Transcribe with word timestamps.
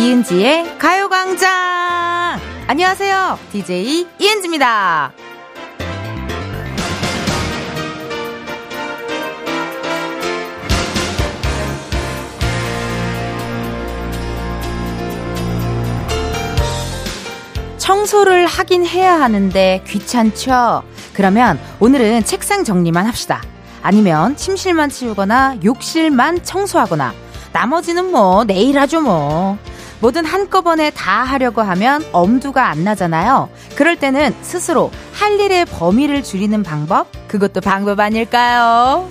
이은지의 0.00 0.78
가요광장! 0.78 2.40
안녕하세요. 2.66 3.38
DJ 3.52 4.06
이은지입니다. 4.18 5.12
청소를 17.76 18.46
하긴 18.46 18.86
해야 18.86 19.20
하는데 19.20 19.84
귀찮죠? 19.86 20.82
그러면 21.12 21.60
오늘은 21.78 22.24
책상 22.24 22.64
정리만 22.64 23.04
합시다. 23.04 23.42
아니면 23.82 24.34
침실만 24.34 24.88
치우거나 24.88 25.58
욕실만 25.62 26.42
청소하거나 26.42 27.12
나머지는 27.52 28.10
뭐 28.10 28.44
내일 28.44 28.78
하죠 28.78 29.02
뭐. 29.02 29.58
뭐든 30.00 30.24
한꺼번에 30.24 30.90
다 30.90 31.24
하려고 31.24 31.60
하면 31.60 32.02
엄두가 32.12 32.68
안 32.68 32.84
나잖아요. 32.84 33.50
그럴 33.76 33.96
때는 33.96 34.34
스스로 34.42 34.90
할 35.12 35.38
일의 35.38 35.66
범위를 35.66 36.22
줄이는 36.22 36.62
방법? 36.62 37.08
그것도 37.28 37.60
방법 37.60 38.00
아닐까요? 38.00 39.10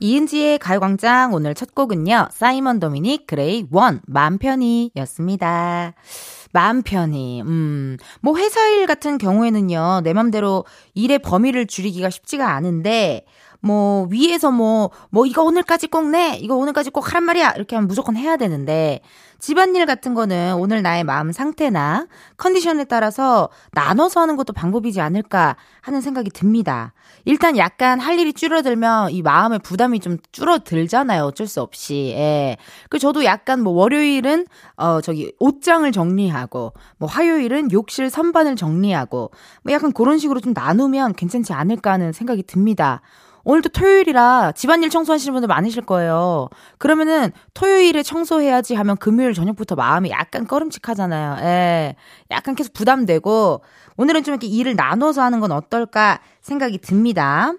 이은지의 0.00 0.58
가요광장 0.60 1.34
오늘 1.34 1.54
첫 1.54 1.74
곡은요. 1.74 2.28
사이먼 2.30 2.80
도미닉 2.80 3.26
그레이 3.26 3.66
원 3.70 4.00
맘 4.06 4.38
편히 4.38 4.90
였습니다. 4.96 5.92
마음 6.52 6.82
편히. 6.82 7.42
음. 7.42 7.98
뭐 8.22 8.38
회사 8.38 8.66
일 8.68 8.86
같은 8.86 9.18
경우에는요. 9.18 10.00
내 10.04 10.14
맘대로 10.14 10.64
일의 10.94 11.18
범위를 11.18 11.66
줄이기가 11.66 12.08
쉽지가 12.08 12.54
않은데 12.54 13.26
뭐 13.60 14.06
위에서 14.10 14.50
뭐뭐 14.50 14.90
뭐 15.10 15.26
이거 15.26 15.42
오늘까지 15.42 15.88
꼭 15.88 16.08
내. 16.10 16.36
이거 16.40 16.54
오늘까지 16.56 16.90
꼭 16.90 17.08
하란 17.08 17.24
말이야. 17.24 17.52
이렇게 17.56 17.76
하면 17.76 17.88
무조건 17.88 18.16
해야 18.16 18.36
되는데 18.36 19.00
집안일 19.40 19.86
같은 19.86 20.14
거는 20.14 20.54
오늘 20.54 20.82
나의 20.82 21.04
마음 21.04 21.30
상태나 21.30 22.06
컨디션에 22.36 22.84
따라서 22.84 23.48
나눠서 23.72 24.20
하는 24.20 24.36
것도 24.36 24.52
방법이지 24.52 25.00
않을까 25.00 25.56
하는 25.80 26.00
생각이 26.00 26.30
듭니다. 26.30 26.92
일단 27.24 27.56
약간 27.56 28.00
할 28.00 28.18
일이 28.18 28.32
줄어들면 28.32 29.10
이 29.12 29.22
마음의 29.22 29.60
부담이 29.60 30.00
좀 30.00 30.18
줄어들잖아요. 30.32 31.22
어쩔 31.24 31.46
수 31.46 31.60
없이. 31.60 32.14
예. 32.16 32.56
그 32.90 32.98
저도 32.98 33.24
약간 33.24 33.60
뭐 33.62 33.72
월요일은 33.74 34.46
어 34.76 35.00
저기 35.00 35.32
옷장을 35.38 35.90
정리하고 35.92 36.72
뭐 36.98 37.08
화요일은 37.08 37.70
욕실 37.72 38.10
선반을 38.10 38.56
정리하고 38.56 39.30
뭐 39.62 39.72
약간 39.72 39.92
그런 39.92 40.18
식으로 40.18 40.40
좀 40.40 40.52
나누면 40.52 41.14
괜찮지 41.14 41.52
않을까 41.52 41.92
하는 41.92 42.12
생각이 42.12 42.42
듭니다. 42.42 43.02
오늘도 43.48 43.70
토요일이라 43.70 44.52
집안일 44.52 44.90
청소하시는 44.90 45.32
분들 45.32 45.46
많으실 45.46 45.82
거예요. 45.86 46.50
그러면은 46.76 47.32
토요일에 47.54 48.02
청소해야지 48.02 48.74
하면 48.74 48.98
금요일 48.98 49.32
저녁부터 49.32 49.74
마음이 49.74 50.10
약간 50.10 50.46
꺼름칙하잖아요. 50.46 51.38
예. 51.46 51.96
약간 52.30 52.54
계속 52.54 52.74
부담되고 52.74 53.62
오늘은 53.96 54.22
좀 54.22 54.34
이렇게 54.34 54.48
일을 54.48 54.76
나눠서 54.76 55.22
하는 55.22 55.40
건 55.40 55.52
어떨까 55.52 56.20
생각이 56.42 56.76
듭니다. 56.76 57.54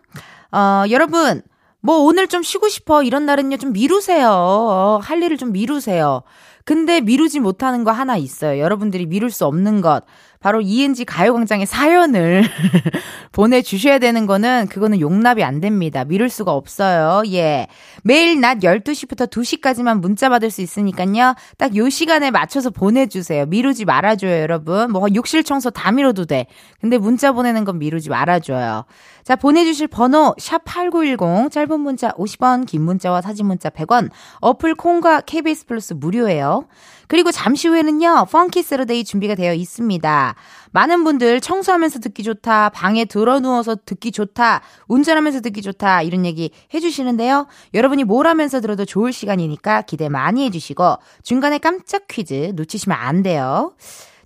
어, 0.52 0.84
여러분, 0.92 1.42
뭐 1.82 1.98
오늘 2.02 2.28
좀 2.28 2.44
쉬고 2.44 2.70
싶어 2.70 3.02
이런 3.02 3.26
날은요 3.26 3.58
좀 3.58 3.74
미루세요. 3.74 4.30
어, 4.30 5.00
할 5.02 5.24
일을 5.24 5.38
좀 5.38 5.52
미루세요. 5.52 6.22
근데 6.66 7.02
미루지 7.02 7.40
못하는 7.40 7.84
거 7.84 7.90
하나 7.90 8.16
있어요. 8.16 8.62
여러분들이 8.62 9.08
미룰 9.08 9.32
수 9.32 9.44
없는 9.48 9.82
것. 9.82 10.04
바로 10.40 10.62
이은지 10.62 11.04
가요광장의 11.04 11.66
사연을 11.66 12.44
보내주셔야 13.34 14.00
되는 14.00 14.26
거는 14.26 14.68
그거는 14.70 15.02
용납이 15.02 15.44
안 15.44 15.60
됩니다. 15.60 16.06
미룰 16.06 16.30
수가 16.30 16.54
없어요. 16.54 17.24
예. 17.34 17.68
매일 18.04 18.40
낮 18.40 18.60
12시부터 18.60 19.30
2시까지만 19.30 20.00
문자 20.00 20.30
받을 20.30 20.50
수 20.50 20.62
있으니까요. 20.62 21.36
딱 21.58 21.76
요 21.76 21.90
시간에 21.90 22.32
맞춰서 22.32 22.70
보내주세요. 22.70 23.46
미루지 23.48 23.84
말아줘요, 23.86 24.40
여러분. 24.42 24.92
뭐 24.92 25.08
욕실 25.14 25.44
청소 25.44 25.70
다 25.70 25.92
미뤄도 25.92 26.26
돼. 26.26 26.48
근데 26.80 26.98
문자 26.98 27.32
보내는 27.34 27.66
건 27.66 27.78
미루지 27.78 28.10
말아줘요. 28.10 28.86
자, 29.24 29.36
보내주실 29.36 29.88
번호, 29.88 30.34
샵8910, 30.40 31.52
짧은 31.52 31.80
문자 31.80 32.12
50원, 32.14 32.66
긴 32.66 32.82
문자와 32.84 33.22
사진 33.22 33.46
문자 33.46 33.70
100원, 33.70 34.10
어플 34.40 34.76
콩과 34.76 35.22
KBS 35.22 35.66
플러스 35.68 35.94
무료예요. 35.94 36.66
그리고 37.10 37.32
잠시 37.32 37.68
후에는요, 37.68 38.28
Funky 38.32 38.62
Saturday 38.62 39.04
준비가 39.04 39.34
되어 39.34 39.56
있습니다. 39.56 40.36
많은 40.72 41.04
분들 41.04 41.42
청소하면서 41.42 42.00
듣기 42.02 42.22
좋다, 42.22 42.70
방에 42.70 43.06
들어 43.06 43.40
누워서 43.40 43.76
듣기 43.84 44.12
좋다, 44.12 44.62
운전하면서 44.88 45.42
듣기 45.42 45.64
좋다, 45.64 46.04
이런 46.04 46.24
얘기 46.24 46.52
해주시는데요. 46.72 47.48
여러분이 47.74 48.04
뭘 48.04 48.28
하면서 48.28 48.62
들어도 48.62 48.86
좋을 48.86 49.12
시간이니까 49.12 49.82
기대 49.82 50.08
많이 50.08 50.46
해주시고, 50.46 50.98
중간에 51.24 51.58
깜짝 51.58 52.08
퀴즈 52.08 52.52
놓치시면 52.56 52.96
안 52.96 53.24
돼요. 53.24 53.74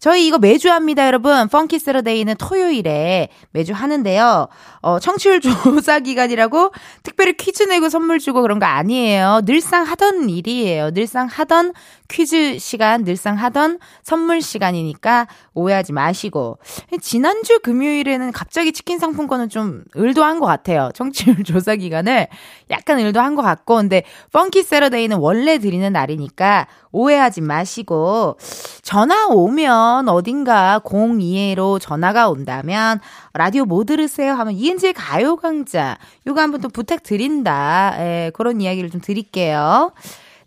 저희 0.04 0.28
이거 0.28 0.38
매주 0.38 0.70
합니다, 0.70 1.08
여러분. 1.08 1.48
Funky 1.48 1.80
Saturday는 1.80 2.36
토요일에 2.36 3.30
매주 3.52 3.72
하는데요. 3.72 4.50
어, 4.82 5.00
청취율 5.00 5.40
조사 5.40 6.02
기간이라고 6.02 6.74
특별히 7.04 7.38
퀴즈 7.38 7.64
내고 7.64 7.88
선물 7.88 8.20
주고 8.20 8.42
그런 8.42 8.60
거 8.60 8.66
아니에요. 8.66 9.44
늘상 9.46 9.86
하던 9.86 10.30
일이에요. 10.30 10.92
늘상 10.92 11.28
하던 11.28 11.72
퀴즈 12.10 12.60
시간, 12.60 13.04
늘상 13.04 13.38
하던 13.38 13.80
선물 14.04 14.42
시간이니까 14.42 15.28
오해하지 15.54 15.94
마시고. 15.94 16.60
지난주 17.02 17.60
금요일에는 17.60 18.32
갑자기 18.32 18.72
치킨 18.72 19.00
상품권은 19.00 19.50
좀 19.50 19.84
의도한 19.96 20.40
것 20.40 20.46
같아요. 20.46 20.92
청취율 20.94 21.44
조사 21.46 21.76
기간을 21.76 22.28
약간 22.70 23.00
의도한 23.00 23.36
것 23.36 23.42
같고. 23.42 23.76
근데 23.78 24.04
펑키 24.32 24.64
세러데이는 24.64 25.18
원래 25.18 25.58
드리는 25.58 25.92
날이니까 25.92 26.68
오해하지 26.92 27.42
마시고. 27.42 28.38
전화 28.82 29.28
오면 29.28 30.10
어딘가 30.10 30.82
02회로 30.84 31.80
전화가 31.80 32.30
온다면 32.30 33.00
라디오 33.34 33.66
뭐 33.66 33.84
들으세요? 33.84 34.34
하면 34.34 34.54
이은지의 34.54 34.94
가요강자. 34.94 35.98
요거 36.28 36.40
한번 36.40 36.62
또 36.62 36.70
부탁드린다. 36.70 37.96
예, 38.00 38.32
그런 38.34 38.62
이야기를 38.62 38.92
좀 38.92 39.02
드릴게요. 39.02 39.92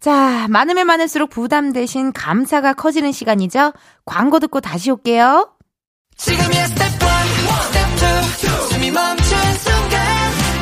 자, 0.07 0.47
많으면 0.51 0.87
많을수록 0.87 1.31
부담 1.31 1.73
대신 1.73 2.13
감사가 2.13 2.75
커지는 2.75 3.11
시간이죠. 3.11 3.73
광고 4.05 4.39
듣고 4.39 4.61
다시 4.61 4.93
올게요. 4.93 5.51
지금이야 6.17 6.67
스텝 6.69 6.79
1, 6.79 6.91
스텝 7.67 7.89
2, 8.45 8.47
숨이 8.69 8.93
멈춘 8.93 9.27
순간 9.27 9.99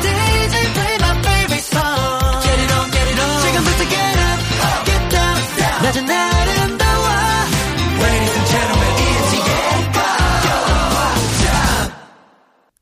DJ 0.01 0.73
play 0.73 0.95
my 0.95 1.19
favorite 1.19 1.61
song 1.61 2.41
Get 2.41 2.59
it 2.59 2.73
on, 2.73 2.89
get 2.89 3.05
it 3.05 3.21
on 3.21 3.41
지금부터 3.45 3.85
get 3.85 4.17
up, 4.17 4.41
get 4.85 5.09
down 5.13 5.37
낮은 5.83 6.09
아름다워 6.09 7.05
Ladies 8.01 8.33
and 8.33 8.49
gentlemen, 8.49 8.97
이은지의 8.97 9.45
가요광장 9.93 11.45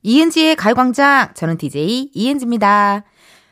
이은지의 0.01 0.55
가요광장 0.55 1.33
저는 1.33 1.57
DJ 1.57 2.11
이은지입니다. 2.13 3.03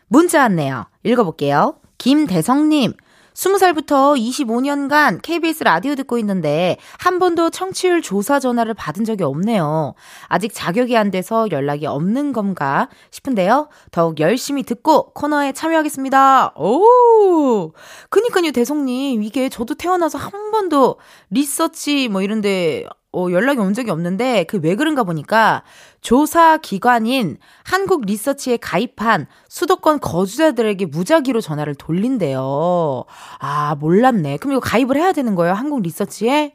문자 0.08 0.44
왔네요. 0.44 0.88
읽어볼게요. 1.04 1.81
김대성님, 2.02 2.94
20살부터 3.36 4.18
25년간 4.18 5.22
KBS 5.22 5.64
라디오 5.64 5.94
듣고 5.94 6.18
있는데 6.18 6.78
한 6.98 7.20
번도 7.20 7.52
청취율 7.52 8.02
조사 8.02 8.40
전화를 8.40 8.74
받은 8.74 9.06
적이 9.06 9.26
없네요. 9.26 9.94
아직 10.26 10.52
자격이 10.52 10.98
안 10.98 11.12
돼서 11.12 11.48
연락이 11.52 11.86
없는 11.86 12.34
건가 12.34 12.90
싶은데요. 13.12 13.70
더욱 13.92 14.20
열심히 14.20 14.64
듣고 14.64 15.14
코너에 15.14 15.52
참여하겠습니다. 15.52 16.54
오! 16.58 17.72
그니까요, 18.10 18.52
대성님. 18.52 19.22
이게 19.22 19.48
저도 19.48 19.76
태어나서 19.76 20.18
한 20.18 20.50
번도 20.50 20.98
리서치 21.30 22.08
뭐 22.08 22.24
이런데 22.24 22.88
어, 23.14 23.28
연락이 23.32 23.60
온 23.60 23.74
적이 23.74 23.92
없는데 23.92 24.46
그 24.46 24.58
왜 24.64 24.76
그런가 24.76 25.04
보니까 25.04 25.64
조사 26.02 26.58
기관인 26.58 27.38
한국 27.64 28.06
리서치에 28.06 28.58
가입한 28.58 29.28
수도권 29.50 30.00
거주자들에게 30.00 30.86
무작위로 30.86 31.42
전화를 31.42 31.76
돌린대요. 31.76 33.04
아, 33.40 33.76
몰랐네. 33.80 34.38
그럼 34.38 34.54
이거 34.54 34.60
가입을 34.62 34.96
해야 34.98 35.12
되는 35.12 35.36
거예요? 35.36 35.54
한국 35.54 35.82
리서치에? 35.82 36.54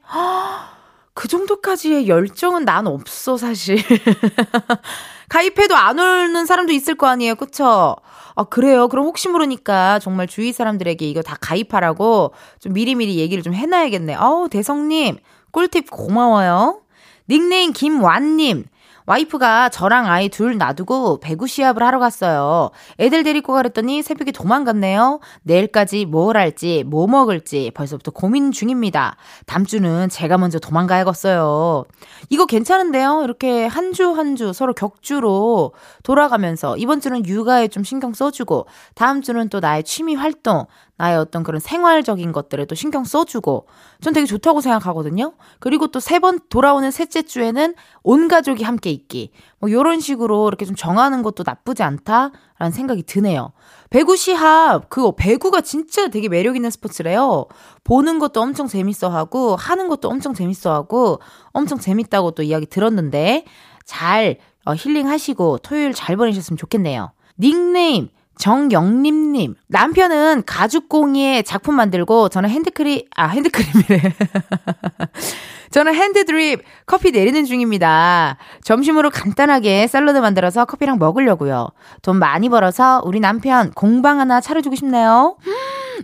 그 1.14 1.28
정도까지의 1.28 2.08
열정은 2.08 2.64
난 2.64 2.86
없어, 2.86 3.36
사실. 3.36 3.78
가입해도 5.28 5.74
안 5.74 5.98
오는 5.98 6.46
사람도 6.46 6.72
있을 6.72 6.94
거 6.94 7.06
아니에요. 7.08 7.34
그쵸? 7.34 7.96
아, 8.34 8.44
그래요. 8.44 8.88
그럼 8.88 9.06
혹시 9.06 9.28
모르니까 9.28 9.98
정말 9.98 10.26
주위 10.26 10.52
사람들에게 10.52 11.08
이거 11.08 11.22
다 11.22 11.36
가입하라고 11.40 12.32
좀 12.60 12.72
미리미리 12.74 13.16
얘기를 13.16 13.42
좀 13.42 13.54
해놔야겠네. 13.54 14.14
어우, 14.16 14.48
대성님. 14.48 15.16
꿀팁 15.56 15.90
고마워요. 15.90 16.82
닉네임 17.30 17.72
김완님. 17.72 18.66
와이프가 19.08 19.68
저랑 19.68 20.08
아이 20.08 20.28
둘 20.28 20.58
놔두고 20.58 21.20
배구 21.20 21.46
시합을 21.46 21.80
하러 21.80 22.00
갔어요. 22.00 22.70
애들 22.98 23.22
데리고 23.22 23.52
가랬더니 23.52 24.02
새벽에 24.02 24.32
도망갔네요. 24.32 25.20
내일까지 25.44 26.06
뭘 26.06 26.36
할지, 26.36 26.82
뭐 26.84 27.06
먹을지 27.06 27.70
벌써부터 27.72 28.10
고민 28.10 28.50
중입니다. 28.50 29.14
다음 29.46 29.64
주는 29.64 30.08
제가 30.08 30.38
먼저 30.38 30.58
도망가야겠어요. 30.58 31.84
이거 32.30 32.46
괜찮은데요? 32.46 33.22
이렇게 33.22 33.66
한 33.66 33.92
주 33.92 34.10
한주 34.10 34.52
서로 34.52 34.74
격주로 34.74 35.72
돌아가면서 36.02 36.76
이번 36.76 37.00
주는 37.00 37.24
육아에 37.24 37.68
좀 37.68 37.84
신경 37.84 38.12
써주고 38.12 38.66
다음 38.96 39.22
주는 39.22 39.48
또 39.48 39.60
나의 39.60 39.84
취미 39.84 40.16
활동, 40.16 40.66
나의 40.98 41.18
어떤 41.18 41.42
그런 41.42 41.60
생활적인 41.60 42.32
것들을 42.32 42.66
또 42.66 42.74
신경 42.74 43.04
써주고 43.04 43.66
전 44.00 44.12
되게 44.14 44.26
좋다고 44.26 44.60
생각하거든요. 44.62 45.34
그리고 45.60 45.88
또 45.88 45.98
세 46.00 46.18
번 46.20 46.40
돌아오는 46.48 46.90
셋째 46.90 47.22
주에는 47.22 47.74
온 48.02 48.28
가족이 48.28 48.64
함께 48.64 48.90
있기. 48.90 49.30
뭐 49.58 49.70
요런 49.70 50.00
식으로 50.00 50.48
이렇게 50.48 50.64
좀 50.64 50.74
정하는 50.74 51.22
것도 51.22 51.42
나쁘지 51.46 51.82
않다라는 51.82 52.72
생각이 52.72 53.02
드네요. 53.02 53.52
배구 53.90 54.16
시합, 54.16 54.88
그거 54.88 55.12
배구가 55.12 55.60
진짜 55.60 56.08
되게 56.08 56.28
매력 56.28 56.56
있는 56.56 56.70
스포츠래요. 56.70 57.46
보는 57.84 58.18
것도 58.18 58.40
엄청 58.40 58.66
재밌어 58.66 59.08
하고 59.10 59.54
하는 59.56 59.88
것도 59.88 60.08
엄청 60.08 60.32
재밌어 60.34 60.72
하고 60.72 61.20
엄청 61.52 61.78
재밌다고 61.78 62.30
또 62.32 62.42
이야기 62.42 62.66
들었는데 62.66 63.44
잘 63.84 64.38
어, 64.64 64.74
힐링하시고 64.74 65.58
토요일 65.58 65.92
잘 65.94 66.16
보내셨으면 66.16 66.56
좋겠네요. 66.56 67.12
닉네임 67.38 68.08
정영림님, 68.38 69.54
남편은 69.66 70.42
가죽공예에 70.44 71.42
작품 71.42 71.74
만들고 71.74 72.28
저는 72.28 72.50
핸드크림, 72.50 73.02
아, 73.14 73.28
핸드크림이래. 73.28 74.12
저는 75.70 75.94
핸드드립 75.94 76.62
커피 76.86 77.10
내리는 77.10 77.44
중입니다. 77.44 78.36
점심으로 78.62 79.10
간단하게 79.10 79.86
샐러드 79.86 80.18
만들어서 80.18 80.64
커피랑 80.64 80.98
먹으려고요. 80.98 81.68
돈 82.02 82.16
많이 82.16 82.48
벌어서 82.48 83.02
우리 83.04 83.20
남편 83.20 83.72
공방 83.72 84.20
하나 84.20 84.40
차려주고 84.40 84.76
싶네요. 84.76 85.36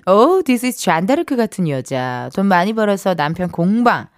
오, 0.07 0.43
this 0.45 0.67
is 0.67 0.79
잔다르크 0.79 1.37
같은 1.37 1.69
여자. 1.69 2.29
돈 2.35 2.47
많이 2.47 2.73
벌어서 2.73 3.15
남편 3.15 3.51
공방. 3.51 4.09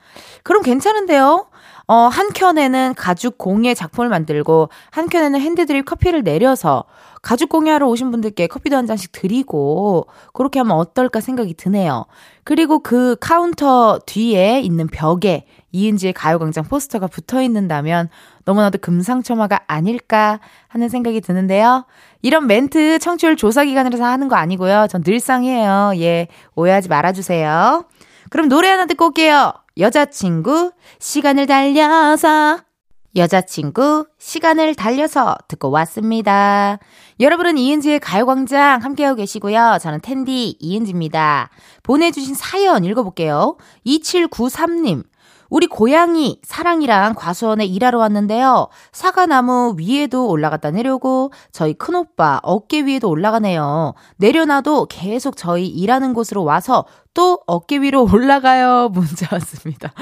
그럼 0.42 0.62
괜찮은데요? 0.62 1.46
어, 1.86 1.94
한 1.94 2.30
켠에는 2.32 2.94
가죽 2.96 3.36
공예 3.36 3.74
작품을 3.74 4.08
만들고, 4.08 4.70
한 4.90 5.08
켠에는 5.08 5.38
핸드드립 5.38 5.84
커피를 5.84 6.22
내려서, 6.24 6.84
가죽 7.24 7.48
공예하러 7.48 7.88
오신 7.88 8.10
분들께 8.10 8.46
커피도 8.48 8.76
한 8.76 8.86
잔씩 8.86 9.10
드리고 9.10 10.06
그렇게 10.34 10.60
하면 10.60 10.76
어떨까 10.76 11.20
생각이 11.20 11.54
드네요. 11.54 12.04
그리고 12.44 12.80
그 12.80 13.16
카운터 13.18 13.98
뒤에 14.04 14.60
있는 14.60 14.86
벽에 14.86 15.46
이은지의 15.72 16.12
가요광장 16.12 16.64
포스터가 16.64 17.06
붙어 17.06 17.42
있는다면 17.42 18.10
너무나도 18.44 18.78
금상첨화가 18.78 19.62
아닐까 19.66 20.38
하는 20.68 20.90
생각이 20.90 21.22
드는데요. 21.22 21.86
이런 22.20 22.46
멘트 22.46 22.98
청취율 22.98 23.36
조사 23.36 23.64
기간이라서 23.64 24.04
하는 24.04 24.28
거 24.28 24.36
아니고요. 24.36 24.86
전 24.90 25.02
늘상이에요. 25.04 25.92
예, 25.96 26.28
오해하지 26.54 26.90
말아주세요. 26.90 27.86
그럼 28.28 28.48
노래 28.48 28.68
하나 28.68 28.84
듣고 28.84 29.06
올게요. 29.06 29.54
여자친구, 29.78 30.72
시간을 30.98 31.46
달려서. 31.46 32.73
여자친구, 33.16 34.06
시간을 34.18 34.74
달려서 34.74 35.36
듣고 35.46 35.70
왔습니다. 35.70 36.78
여러분은 37.20 37.58
이은지의 37.58 38.00
가요광장 38.00 38.82
함께하고 38.82 39.16
계시고요. 39.16 39.78
저는 39.80 40.00
텐디 40.00 40.56
이은지입니다. 40.58 41.50
보내주신 41.84 42.34
사연 42.34 42.84
읽어볼게요. 42.84 43.56
2793님. 43.86 45.04
우리 45.48 45.68
고양이 45.68 46.40
사랑이랑 46.42 47.14
과수원에 47.14 47.64
일하러 47.64 47.98
왔는데요. 47.98 48.66
사과나무 48.90 49.76
위에도 49.78 50.26
올라갔다 50.28 50.72
내려오고 50.72 51.30
저희 51.52 51.74
큰오빠 51.74 52.40
어깨 52.42 52.82
위에도 52.82 53.08
올라가네요. 53.08 53.94
내려놔도 54.16 54.86
계속 54.86 55.36
저희 55.36 55.68
일하는 55.68 56.14
곳으로 56.14 56.42
와서 56.42 56.86
또 57.14 57.40
어깨 57.46 57.78
위로 57.78 58.02
올라가요. 58.12 58.90
문자 58.92 59.28
왔습니다. 59.32 59.92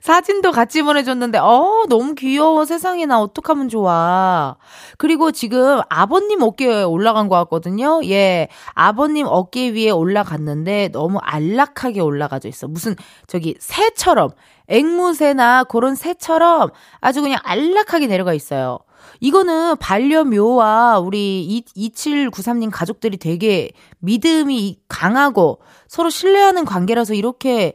사진도 0.00 0.52
같이 0.52 0.82
보내줬는데, 0.82 1.38
어, 1.38 1.84
너무 1.88 2.14
귀여워. 2.14 2.64
세상에 2.64 3.06
나 3.06 3.20
어떡하면 3.20 3.68
좋아. 3.68 4.56
그리고 4.96 5.32
지금 5.32 5.80
아버님 5.88 6.42
어깨에 6.42 6.84
올라간 6.84 7.28
것 7.28 7.36
같거든요. 7.36 8.00
예. 8.04 8.48
아버님 8.74 9.26
어깨 9.28 9.70
위에 9.70 9.90
올라갔는데 9.90 10.90
너무 10.92 11.18
안락하게 11.20 12.00
올라가져 12.00 12.48
있어. 12.48 12.68
무슨 12.68 12.94
저기 13.26 13.56
새처럼, 13.58 14.30
앵무새나 14.68 15.64
그런 15.64 15.96
새처럼 15.96 16.70
아주 17.00 17.20
그냥 17.22 17.40
안락하게 17.42 18.06
내려가 18.06 18.32
있어요. 18.32 18.78
이거는 19.20 19.76
반려묘와 19.76 20.98
우리 21.00 21.64
2793님 21.76 22.70
가족들이 22.72 23.16
되게 23.16 23.70
믿음이 23.98 24.80
강하고 24.88 25.60
서로 25.88 26.10
신뢰하는 26.10 26.64
관계라서 26.64 27.14
이렇게 27.14 27.74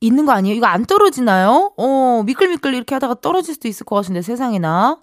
있는 0.00 0.26
거 0.26 0.32
아니에요? 0.32 0.56
이거 0.56 0.66
안 0.66 0.84
떨어지나요? 0.84 1.72
어, 1.78 2.22
미끌미끌 2.26 2.74
이렇게 2.74 2.94
하다가 2.94 3.16
떨어질 3.22 3.54
수도 3.54 3.68
있을 3.68 3.86
것 3.86 3.96
같은데, 3.96 4.20
세상에나. 4.20 4.98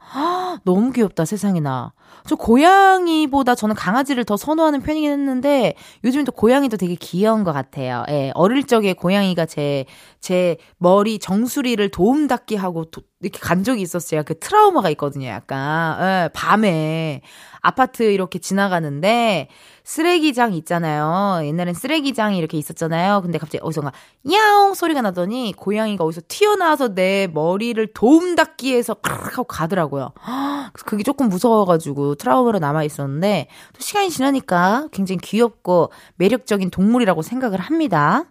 너무 0.64 0.92
귀엽다, 0.92 1.26
세상에나. 1.26 1.94
저 2.28 2.36
고양이보다 2.36 3.56
저는 3.56 3.76
강아지를 3.76 4.26
더 4.26 4.38
선호하는 4.38 4.82
편이긴 4.82 5.12
했는데 5.12 5.74
요즘 6.04 6.24
또 6.24 6.32
고양이도 6.32 6.78
되게 6.78 6.96
귀여운 6.96 7.44
것 7.44 7.54
같아요. 7.54 8.04
예, 8.10 8.32
어릴 8.36 8.66
적에 8.66 8.94
고양이가 8.94 9.46
제, 9.46 9.86
제 10.20 10.58
머리 10.78 11.20
정수리를 11.20 11.90
도움 11.90 12.28
닫기 12.28 12.56
하고 12.56 12.86
도, 12.86 13.02
이렇게 13.22 13.40
간 13.40 13.64
적이 13.64 13.82
있었어요. 13.82 14.24
그 14.24 14.38
트라우마가 14.40 14.90
있거든요, 14.92 15.28
약간. 15.28 15.98
예, 16.02 16.30
밤에 16.34 17.22
아파트 17.62 18.04
이렇게 18.04 18.40
지나가는데 18.40 19.48
쓰레기장 19.92 20.54
있잖아요. 20.54 21.46
옛날엔 21.46 21.74
쓰레기장이 21.74 22.38
이렇게 22.38 22.58
있었잖아요. 22.58 23.22
근데 23.24 23.38
갑자기 23.38 23.60
어디선가 23.62 23.92
야옹 24.32 24.74
소리가 24.74 25.02
나더니 25.02 25.54
고양이가 25.58 26.06
어디서 26.06 26.22
튀어나와서 26.30 26.96
내 26.96 27.28
머리를 27.28 27.86
도움 27.94 28.36
닫기해서 28.36 28.94
칵 28.94 29.38
하고 29.38 29.44
가더라고요. 29.44 30.14
그게 30.86 31.04
조금 31.04 31.28
무서워가지고 31.28 32.16
트라우마로 32.16 32.60
남아 32.60 32.86
있었는데 32.86 33.48
또 33.74 33.82
시간이 33.82 34.12
지나니까 34.12 34.88
굉장히 34.94 35.20
귀엽고 35.20 35.92
매력적인 36.16 36.70
동물이라고 36.70 37.22
생각을 37.22 37.60
합니다. 37.60 38.24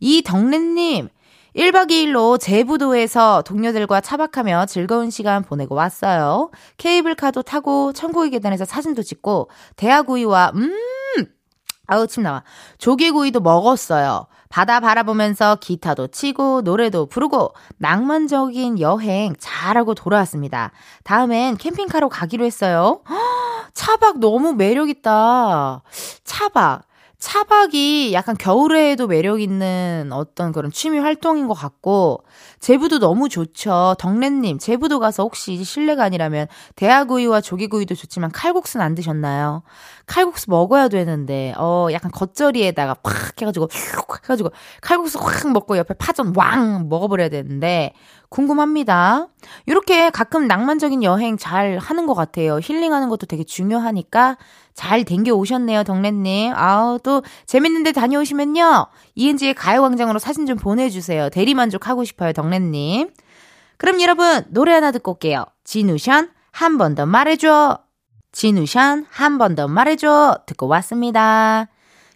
이 0.00 0.20
덕래님 0.22 1.08
1박 1.56 1.90
2일로 1.90 2.38
제부도에서 2.38 3.42
동료들과 3.46 4.02
차박하며 4.02 4.66
즐거운 4.66 5.08
시간 5.08 5.42
보내고 5.42 5.74
왔어요. 5.74 6.50
케이블카도 6.76 7.42
타고 7.42 7.94
천국의 7.94 8.30
계단에서 8.30 8.66
사진도 8.66 9.02
찍고 9.02 9.48
대하구이와 9.76 10.52
음 10.54 10.72
아우 11.88 12.06
침 12.06 12.22
나와 12.22 12.44
조개구이도 12.78 13.40
먹었어요. 13.40 14.26
바다 14.50 14.78
바라보면서 14.80 15.56
기타도 15.56 16.06
치고 16.08 16.62
노래도 16.62 17.06
부르고 17.06 17.52
낭만적인 17.78 18.78
여행 18.78 19.34
잘하고 19.38 19.94
돌아왔습니다. 19.94 20.70
다음엔 21.04 21.56
캠핑카로 21.56 22.08
가기로 22.08 22.44
했어요. 22.44 23.00
차박 23.74 24.20
너무 24.20 24.54
매력있다. 24.54 25.82
차박. 26.24 26.87
차박이 27.18 28.12
약간 28.12 28.36
겨울에도 28.36 29.08
매력 29.08 29.40
있는 29.40 30.10
어떤 30.12 30.52
그런 30.52 30.70
취미 30.70 31.00
활동인 31.00 31.48
것 31.48 31.54
같고, 31.54 32.22
제부도 32.60 33.00
너무 33.00 33.28
좋죠. 33.28 33.96
덕래님, 33.98 34.58
제부도 34.58 35.00
가서 35.00 35.24
혹시 35.24 35.64
실례가 35.64 36.04
아니라면 36.04 36.46
대하구이와 36.76 37.40
조개구이도 37.40 37.96
좋지만 37.96 38.30
칼국수는 38.30 38.86
안 38.86 38.94
드셨나요? 38.94 39.64
칼국수 40.06 40.48
먹어야 40.48 40.86
되는데, 40.88 41.54
어, 41.58 41.88
약간 41.90 42.12
겉절이에다가 42.12 42.94
팍 43.02 43.42
해가지고, 43.42 43.66
휙 43.66 44.22
해가지고, 44.22 44.50
칼국수 44.80 45.18
확 45.18 45.50
먹고 45.52 45.76
옆에 45.76 45.94
파전 45.94 46.32
왕 46.36 46.88
먹어버려야 46.88 47.30
되는데, 47.30 47.94
궁금합니다. 48.30 49.28
이렇게 49.66 50.10
가끔 50.10 50.46
낭만적인 50.46 51.02
여행 51.02 51.36
잘 51.38 51.78
하는 51.78 52.06
것 52.06 52.14
같아요. 52.14 52.58
힐링하는 52.62 53.08
것도 53.08 53.26
되게 53.26 53.42
중요하니까 53.44 54.36
잘 54.74 55.04
댕겨 55.04 55.32
오셨네요, 55.32 55.84
덕래님. 55.84 56.52
아우, 56.54 56.98
또 57.02 57.22
재밌는데 57.46 57.92
다녀오시면요. 57.92 58.86
이은지의 59.14 59.54
가요광장으로 59.54 60.18
사진 60.18 60.46
좀 60.46 60.56
보내주세요. 60.58 61.30
대리만족 61.30 61.88
하고 61.88 62.04
싶어요, 62.04 62.32
덕래님. 62.32 63.10
그럼 63.78 64.00
여러분, 64.02 64.44
노래 64.48 64.72
하나 64.72 64.90
듣고 64.92 65.12
올게요. 65.12 65.44
진우션, 65.64 66.30
한 66.52 66.76
번 66.78 66.94
더 66.94 67.06
말해줘. 67.06 67.78
진우션, 68.32 69.06
한 69.10 69.38
번 69.38 69.54
더 69.54 69.68
말해줘. 69.68 70.40
듣고 70.46 70.66
왔습니다. 70.68 71.68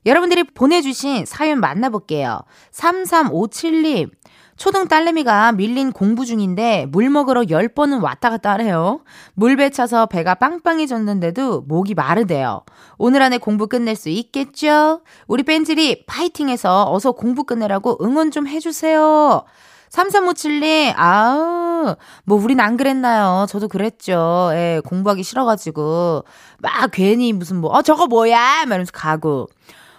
여러분들이 0.04 0.42
보내주신 0.44 1.24
사연 1.26 1.60
만나볼게요. 1.60 2.40
3357님. 2.72 4.10
초등 4.56 4.86
딸내미가 4.88 5.52
밀린 5.52 5.92
공부 5.92 6.24
중인데 6.24 6.86
물 6.90 7.10
먹으러 7.10 7.42
10번은 7.42 8.02
왔다 8.02 8.30
갔다 8.30 8.52
하래요. 8.52 9.00
물배 9.34 9.70
차서 9.70 10.06
배가 10.06 10.34
빵빵해졌는데도 10.34 11.62
목이 11.62 11.94
마르대요. 11.94 12.62
오늘 12.98 13.22
안에 13.22 13.38
공부 13.38 13.66
끝낼 13.66 13.96
수 13.96 14.08
있겠죠? 14.08 15.00
우리 15.26 15.42
뺀질이 15.42 16.04
파이팅해서 16.06 16.92
어서 16.92 17.12
공부 17.12 17.44
끝내라고 17.44 17.98
응원 18.02 18.30
좀 18.30 18.46
해주세요. 18.46 19.44
3357님, 19.90 20.94
아우, 20.96 21.96
뭐, 22.24 22.42
우린 22.42 22.60
안 22.60 22.78
그랬나요? 22.78 23.44
저도 23.46 23.68
그랬죠. 23.68 24.50
예, 24.54 24.80
공부하기 24.86 25.22
싫어가지고. 25.22 26.24
막 26.60 26.90
괜히 26.92 27.34
무슨 27.34 27.58
뭐, 27.58 27.70
어, 27.70 27.82
저거 27.82 28.06
뭐야? 28.06 28.60
막 28.60 28.68
이러면서 28.68 28.92
가고. 28.92 29.48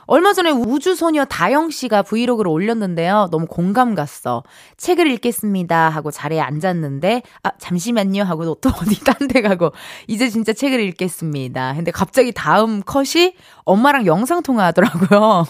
얼마 0.05 0.33
전에 0.33 0.51
우주소녀 0.51 1.25
다영 1.25 1.69
씨가 1.69 2.03
브이로그를 2.03 2.49
올렸는데요. 2.51 3.29
너무 3.31 3.45
공감 3.47 3.95
갔어. 3.95 4.43
책을 4.77 5.07
읽겠습니다. 5.11 5.89
하고 5.89 6.11
자리에 6.11 6.39
앉았는데, 6.41 7.21
아, 7.43 7.51
잠시만요. 7.57 8.23
하고 8.23 8.55
또 8.55 8.69
어디 8.81 8.99
딴 9.03 9.27
데 9.27 9.41
가고, 9.41 9.71
이제 10.07 10.29
진짜 10.29 10.51
책을 10.53 10.79
읽겠습니다. 10.81 11.73
근데 11.75 11.91
갑자기 11.91 12.31
다음 12.33 12.81
컷이 12.83 13.35
엄마랑 13.63 14.05
영상 14.05 14.41
통화 14.43 14.65
하더라고요. 14.65 15.45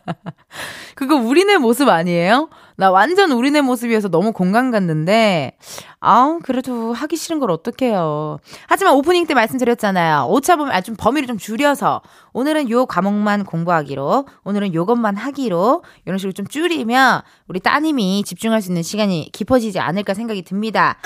그거 0.94 1.16
우리네 1.16 1.58
모습 1.58 1.88
아니에요? 1.88 2.48
나 2.76 2.90
완전 2.90 3.32
우리네 3.32 3.62
모습이어서 3.62 4.08
너무 4.08 4.32
공감 4.32 4.70
갔는데, 4.70 5.56
아우, 5.98 6.40
그래도 6.42 6.92
하기 6.92 7.16
싫은 7.16 7.40
걸 7.40 7.50
어떡해요. 7.50 8.38
하지만 8.68 8.94
오프닝 8.94 9.26
때 9.26 9.34
말씀드렸잖아요. 9.34 10.26
오차 10.28 10.56
보면, 10.56 10.74
아, 10.74 10.82
좀 10.82 10.94
범위를 10.98 11.26
좀 11.26 11.38
줄여서, 11.38 12.02
오늘은 12.34 12.68
요 12.70 12.84
과목만 12.84 13.44
공부하기로, 13.44 14.26
오늘은 14.44 14.74
요것만 14.74 15.16
하기로, 15.16 15.82
이런 16.04 16.18
식으로 16.18 16.32
좀 16.32 16.46
줄이면, 16.46 17.22
우리 17.48 17.60
따님이 17.60 18.24
집중할 18.24 18.60
수 18.60 18.70
있는 18.70 18.82
시간이 18.82 19.30
깊어지지 19.32 19.80
않을까 19.80 20.12
생각이 20.12 20.42
듭니다. 20.42 20.98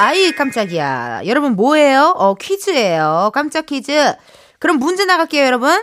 아이, 0.00 0.32
깜짝이야. 0.32 1.22
여러분, 1.26 1.54
뭐예요? 1.54 2.14
어, 2.16 2.34
퀴즈예요. 2.34 3.30
깜짝 3.32 3.66
퀴즈. 3.66 4.14
그럼 4.58 4.78
문제 4.78 5.04
나갈게요, 5.04 5.44
여러분. 5.44 5.82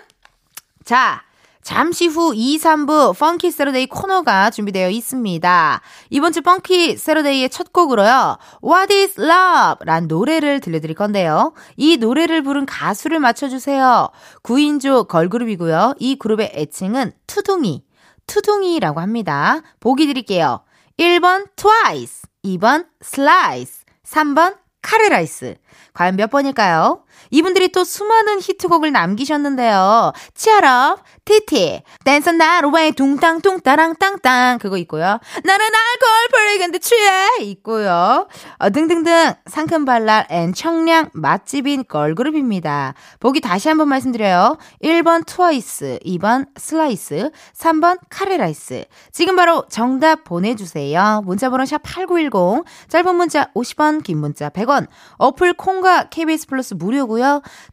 자, 0.83 1.21
잠시 1.69 2.07
후 2.07 2.33
2, 2.33 2.57
3부 2.57 3.15
Funky 3.15 3.51
Saturday 3.51 3.85
코너가 3.85 4.49
준비되어 4.49 4.89
있습니다. 4.89 5.81
이번 6.09 6.31
주 6.31 6.41
Funky 6.41 6.97
Saturday의 6.97 7.51
첫 7.51 7.71
곡으로요. 7.71 8.39
What 8.63 8.91
is 8.91 9.21
Love? 9.21 9.85
란 9.85 10.07
노래를 10.07 10.61
들려드릴 10.61 10.95
건데요. 10.95 11.53
이 11.77 11.97
노래를 11.97 12.41
부른 12.41 12.65
가수를 12.65 13.19
맞춰주세요. 13.19 14.09
9인조 14.41 15.09
걸그룹이고요. 15.09 15.93
이 15.99 16.15
그룹의 16.15 16.53
애칭은 16.55 17.11
트둥이, 17.27 17.83
트둥이라고 18.25 18.99
합니다. 18.99 19.61
보기 19.79 20.07
드릴게요. 20.07 20.63
1번 20.97 21.49
Twice, 21.55 22.23
2번 22.45 22.87
Slice, 23.03 23.83
3번 24.07 24.57
카레라이스. 24.81 25.53
과연 25.93 26.15
몇 26.15 26.31
번일까요? 26.31 27.03
이분들이 27.31 27.71
또 27.71 27.83
수많은 27.83 28.39
히트곡을 28.41 28.91
남기셨는데요. 28.91 30.13
Cheer 30.33 30.77
Up, 30.77 31.03
TT, 31.25 31.83
Dance 32.03 32.31
The 32.31 32.46
Night 32.46 32.71
Away 32.71 32.91
둥땅둥 32.93 33.61
따랑 33.61 33.95
땅땅 33.95 34.59
그거 34.59 34.77
있고요. 34.77 35.19
나는 35.43 35.65
Alcohol-Free 35.65 36.27
근데 36.31 36.79
취해 36.79 37.41
있고요. 37.41 38.27
어, 38.57 38.69
등등등 38.69 39.33
상큼발랄 39.45 40.27
and 40.29 40.53
청량 40.53 41.09
맛집인 41.13 41.85
걸그룹입니다. 41.87 42.93
보기 43.19 43.41
다시 43.41 43.67
한번 43.67 43.89
말씀드려요. 43.89 44.57
1번 44.83 45.25
트와이스, 45.25 45.99
2번 46.05 46.47
슬라이스, 46.57 47.31
3번 47.55 47.99
카레라이스. 48.09 48.85
지금 49.11 49.35
바로 49.35 49.65
정답 49.69 50.23
보내주세요. 50.23 51.21
문자번호 51.25 51.65
샵 51.65 51.81
8910, 51.83 52.65
짧은 52.87 53.15
문자 53.15 53.51
50원, 53.53 54.03
긴 54.03 54.17
문자 54.17 54.49
100원, 54.49 54.87
어플 55.17 55.53
콩과 55.53 56.09
KBS 56.09 56.47
플러스 56.47 56.73
무료고요. 56.73 57.18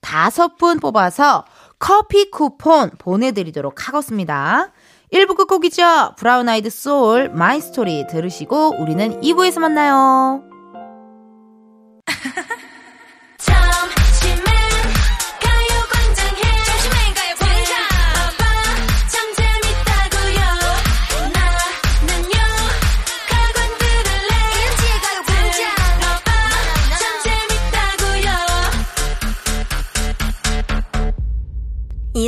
다섯 0.01 0.57
분 0.57 0.79
뽑아서 0.79 1.45
커피 1.79 2.31
쿠폰 2.31 2.91
보내드리도록 2.99 3.89
하겠습니다. 3.89 4.73
1부 5.13 5.37
끝곡이죠. 5.37 6.15
브라운 6.17 6.49
아이드 6.49 6.71
소울 6.71 7.29
My 7.31 7.61
Story 7.61 8.07
들으시고 8.07 8.81
우리는 8.81 9.21
2부에서 9.21 9.61
만나요. 9.61 10.46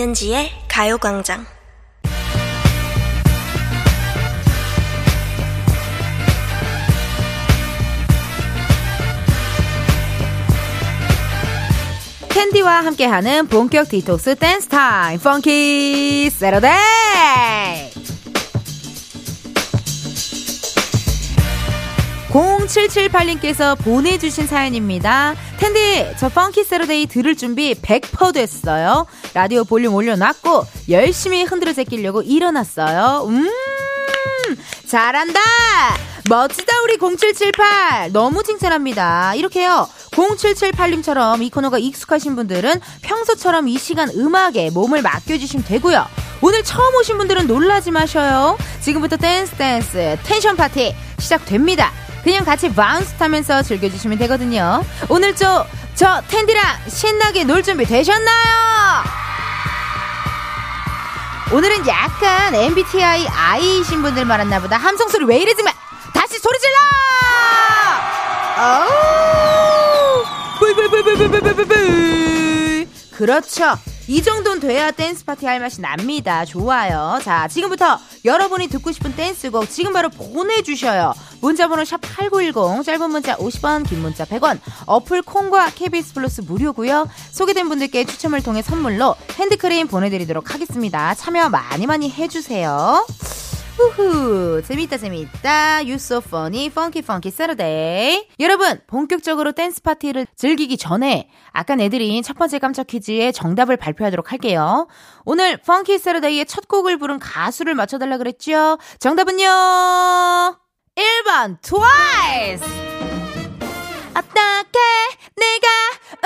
이은지의 0.09 0.50
가요광장. 0.69 1.45
텐디와 12.30 12.85
함께하는 12.85 13.49
본격 13.49 13.88
디톡스 13.88 14.37
댄스 14.37 14.69
타임. 14.69 15.19
Funky 15.18 16.30
Saturday 16.30 17.98
0778님께서 22.30 23.76
보내주신 23.78 24.47
사연입니다. 24.47 25.35
텐디, 25.58 26.06
저 26.18 26.28
Funky 26.28 26.64
Saturday 26.64 27.07
들을 27.06 27.35
준비 27.37 27.75
100% 27.75 28.35
됐어요. 28.35 29.06
라디오 29.35 29.64
볼륨 29.64 29.94
올려놨고, 29.94 30.66
열심히 30.90 31.44
흔들어 31.44 31.73
제끼려고 31.73 32.23
일어났어요. 32.23 33.26
음, 33.28 33.49
잘한다! 34.87 35.40
멋지다, 36.28 36.82
우리 36.82 36.99
0778. 36.99 38.12
너무 38.12 38.42
칭찬합니다. 38.42 39.35
이렇게요. 39.35 39.88
0778님처럼 40.11 41.42
이 41.42 41.49
코너가 41.49 41.78
익숙하신 41.78 42.37
분들은 42.37 42.80
평소처럼 43.02 43.68
이 43.68 43.78
시간 43.78 44.11
음악에 44.11 44.70
몸을 44.70 45.00
맡겨주시면 45.00 45.64
되고요. 45.64 46.04
오늘 46.42 46.62
처음 46.62 46.94
오신 46.97 47.16
분들은 47.18 47.47
놀라지 47.47 47.90
마셔요. 47.90 48.58
지금부터 48.80 49.16
댄스 49.16 49.54
댄스 49.56 50.18
텐션 50.25 50.56
파티 50.56 50.94
시작됩니다. 51.18 51.90
그냥 52.28 52.44
같이 52.44 52.70
bounce 52.75 53.14
타면서 53.14 53.62
즐겨주시면 53.62 54.18
되거든요. 54.18 54.85
오늘 55.08 55.35
저, 55.35 55.64
저 55.94 56.20
텐디랑 56.28 56.62
신나게 56.87 57.44
놀 57.44 57.62
준비 57.62 57.87
되셨나요? 57.87 59.02
오늘은 61.54 61.88
약간 61.88 62.54
MBTI 62.54 63.26
I이신 63.26 64.02
분들 64.02 64.26
말았나 64.26 64.61
보다. 64.61 64.76
함성 64.76 65.08
소리 65.08 65.25
왜 65.25 65.38
이러지 65.38 65.62
마! 65.62 65.73
다시 66.12 66.38
소리 66.38 66.58
질러! 66.58 66.76
어우! 68.58 70.25
그렇죠. 73.16 73.78
이 74.09 74.23
정도는 74.23 74.61
돼야 74.61 74.91
댄스 74.91 75.23
파티 75.27 75.45
할 75.45 75.61
맛이 75.61 75.83
납니다. 75.83 76.47
좋아요. 76.47 77.21
자, 77.23 77.47
지금부터 77.47 77.99
여러분이 78.25 78.69
듣고 78.69 78.91
싶은 78.91 79.15
댄스곡 79.15 79.69
지금 79.69 79.93
바로 79.93 80.09
보내주셔요. 80.09 81.12
문자번호 81.43 81.85
샵 81.85 82.00
8910, 82.00 82.85
짧은 82.85 83.11
문자 83.11 83.37
50원, 83.37 83.87
긴 83.87 84.00
문자 84.00 84.25
100원, 84.25 84.61
어플 84.87 85.23
콩과 85.23 85.73
KBS 85.75 86.15
플러스 86.15 86.41
무료고요. 86.41 87.07
소개된 87.33 87.69
분들께 87.69 88.07
추첨을 88.07 88.43
통해 88.43 88.62
선물로 88.62 89.15
핸드크림 89.38 89.88
보내드리도록 89.88 90.55
하겠습니다. 90.55 91.15
참여 91.15 91.50
많이 91.50 91.87
많이 91.87 92.11
해주세요. 92.11 93.07
후후. 93.78 94.61
재밌다 94.62 94.99
재밌다. 94.99 95.76
You 95.82 95.94
so 95.94 96.16
funny 96.18 96.66
funky 96.66 97.00
funky 97.02 97.32
Saturday 97.32 98.26
여러분 98.40 98.80
본격적으로 98.88 99.52
댄스 99.52 99.80
파티를 99.82 100.26
즐기기 100.37 100.76
전에 100.76 101.30
아까 101.52 101.76
내드린 101.76 102.23
첫 102.25 102.37
번째 102.37 102.58
깜짝 102.58 102.88
퀴즈의 102.88 103.32
정답을 103.32 103.76
발표하도록 103.76 104.32
할게요. 104.32 104.88
오늘 105.25 105.52
funky 105.62 105.94
Saturday의 105.94 106.47
첫 106.47 106.66
곡을 106.66 106.99
부른 106.99 107.20
가수를 107.20 107.75
맞춰달라 107.75 108.18
그랬죠? 108.18 108.78
정답은요? 108.99 109.47
1번 109.47 110.56
Twice 111.62 112.66
어떻게 114.16 114.78
내가 115.37 115.68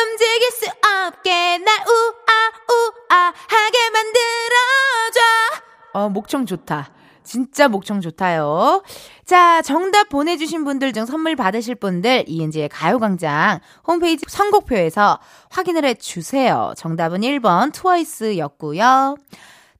움직일 0.01 0.51
수 0.53 0.65
없게 0.71 1.59
날 1.59 1.77
우아 1.87 2.33
우아 2.73 3.35
하게 3.49 3.91
만들어줘? 3.91 5.21
어 5.93 6.09
목청 6.09 6.47
좋다 6.47 6.89
진짜 7.33 7.67
목청 7.67 8.03
좋다요. 8.03 8.83
자, 9.25 9.63
정답 9.63 10.11
보내주신 10.11 10.65
분들 10.65 10.93
중 10.93 11.07
선물 11.07 11.35
받으실 11.35 11.75
분들 11.75 12.25
이은지의 12.27 12.69
가요광장 12.69 13.61
홈페이지 13.87 14.23
선곡표에서 14.29 15.19
확인을 15.49 15.87
해주세요. 15.87 16.75
정답은 16.77 17.23
1번 17.23 17.73
트와이스였고요. 17.73 19.17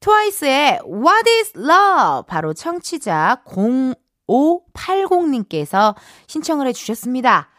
트와이스의 0.01 0.81
What 0.87 1.31
is 1.31 1.53
Love? 1.59 2.23
바로 2.27 2.55
청취자 2.55 3.43
0580님께서 3.47 5.95
신청을 6.29 6.67
해주셨습니다. 6.69 7.52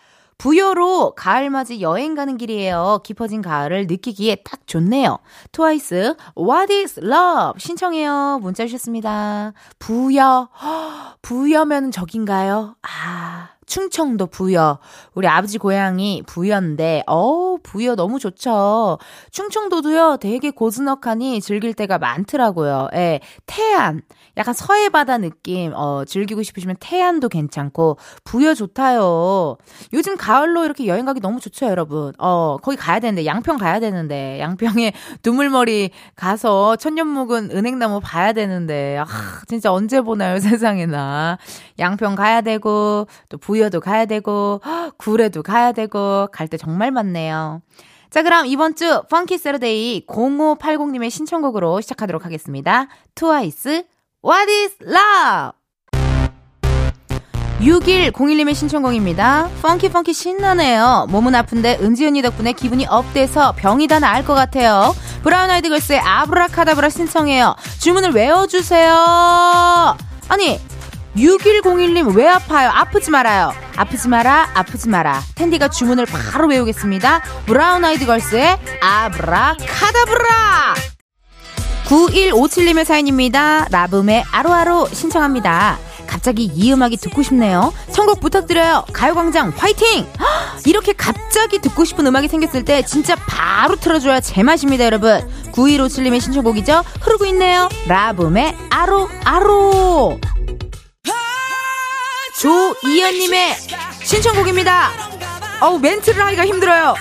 부여로 0.43 1.15
가을맞이 1.15 1.79
여행 1.79 2.15
가는 2.15 2.35
길이에요. 2.35 2.99
깊어진 3.05 3.41
가을을 3.41 3.87
느끼기에 3.87 4.35
딱 4.43 4.67
좋네요. 4.67 5.19
트와이스, 5.53 6.15
What 6.37 6.73
is 6.73 6.99
love? 6.99 7.57
신청해요. 7.59 8.39
문자 8.41 8.65
주셨습니다. 8.65 9.53
부여, 9.79 10.49
부여면 11.21 11.91
저긴가요? 11.91 12.75
아, 12.81 13.51
충청도 13.73 14.27
부여. 14.27 14.77
우리 15.15 15.27
아버지 15.27 15.57
고향이 15.57 16.21
부여인데, 16.27 17.05
어 17.07 17.57
부여 17.63 17.95
너무 17.95 18.19
좋죠. 18.19 18.99
충청도도요, 19.31 20.17
되게 20.21 20.51
고즈넉하니 20.51 21.41
즐길 21.41 21.73
때가 21.73 21.97
많더라고요. 21.97 22.89
예, 22.93 23.19
태안. 23.47 24.03
약간 24.37 24.53
서해 24.53 24.89
바다 24.89 25.17
느낌, 25.17 25.73
어, 25.75 26.05
즐기고 26.05 26.43
싶으시면 26.43 26.75
태안도 26.79 27.29
괜찮고, 27.29 27.97
부여 28.23 28.53
좋다요. 28.53 29.57
요즘 29.93 30.17
가을로 30.17 30.65
이렇게 30.65 30.87
여행 30.87 31.05
가기 31.05 31.19
너무 31.19 31.39
좋죠, 31.39 31.67
여러분. 31.67 32.13
어, 32.17 32.57
거기 32.61 32.77
가야 32.77 32.99
되는데, 32.99 33.25
양평 33.25 33.57
가야 33.57 33.79
되는데, 33.79 34.39
양평에 34.39 34.93
두물머리 35.21 35.91
가서 36.15 36.75
천년 36.75 37.07
묵은 37.07 37.51
은행나무 37.51 38.01
봐야 38.01 38.33
되는데, 38.33 38.97
아, 38.99 39.05
진짜 39.47 39.71
언제 39.71 40.01
보나요, 40.01 40.37
세상에나. 40.39 41.37
양평 41.79 42.15
가야 42.15 42.41
되고, 42.41 43.07
또 43.29 43.37
부여도 43.37 43.79
가야 43.79 44.05
되고, 44.05 44.61
구례도 44.97 45.43
가야 45.43 45.71
되고, 45.71 46.27
갈 46.31 46.47
때 46.47 46.57
정말 46.57 46.91
많네요. 46.91 47.61
자, 48.09 48.21
그럼 48.21 48.45
이번 48.45 48.75
주 48.75 49.01
펑키 49.09 49.37
세러데이 49.37 50.05
0580님의 50.05 51.09
신청곡으로 51.09 51.81
시작하도록 51.81 52.25
하겠습니다. 52.25 52.87
트와이스, 53.15 53.85
What 54.23 54.51
is 54.51 54.75
love? 54.83 55.53
6101님의 57.59 58.53
신청곡입니다. 58.55 59.49
Funky 59.61 59.89
funky 59.89 60.11
신나네요. 60.13 61.07
몸은 61.09 61.33
아픈데 61.33 61.79
은지 61.81 62.05
언니 62.05 62.21
덕분에 62.21 62.51
기분이 62.51 62.85
업돼서 62.87 63.53
병이 63.53 63.87
다 63.87 63.99
나을 63.99 64.25
것 64.25 64.33
같아요. 64.33 64.93
브라운 65.23 65.49
아이드 65.49 65.69
걸스의 65.69 65.99
아브라카다브라 65.99 66.89
신청해요. 66.89 67.55
주문을 67.79 68.11
외워주세요. 68.11 68.93
아니 70.27 70.59
6101님 71.15 72.15
왜 72.15 72.27
아파요? 72.27 72.69
아프지 72.73 73.11
말아요. 73.11 73.53
아프지 73.75 74.07
마라, 74.07 74.49
아프지 74.53 74.89
마라. 74.89 75.21
텐디가 75.35 75.67
주문을 75.69 76.05
바로 76.05 76.47
외우겠습니다. 76.47 77.21
브라운 77.45 77.85
아이드 77.85 78.05
걸스의 78.05 78.57
아브라 78.81 79.55
카다브라! 79.67 80.73
9157님의 81.85 82.85
사연입니다. 82.85 83.67
라붐의 83.69 84.23
아로아로 84.31 84.87
신청합니다. 84.87 85.77
갑자기 86.07 86.45
이 86.45 86.71
음악이 86.71 86.97
듣고 86.97 87.21
싶네요. 87.23 87.73
선곡 87.89 88.19
부탁드려요. 88.19 88.85
가요광장 88.93 89.53
화이팅! 89.55 90.07
이렇게 90.65 90.93
갑자기 90.93 91.59
듣고 91.59 91.85
싶은 91.85 92.07
음악이 92.07 92.27
생겼을 92.27 92.65
때 92.65 92.83
진짜 92.83 93.15
바로 93.15 93.75
틀어줘야 93.75 94.19
제맛입니다, 94.19 94.85
여러분. 94.85 95.27
9157님의 95.51 96.21
신청곡이죠. 96.21 96.83
흐르고 97.01 97.25
있네요. 97.27 97.69
라붐의 97.87 98.55
아로, 98.69 99.09
아로! 99.25 100.19
조이연님의 102.43 103.55
신청곡입니다. 104.03 104.91
어우, 105.61 105.79
멘트를 105.79 106.25
하기가 106.25 106.45
힘들어요. 106.45 106.93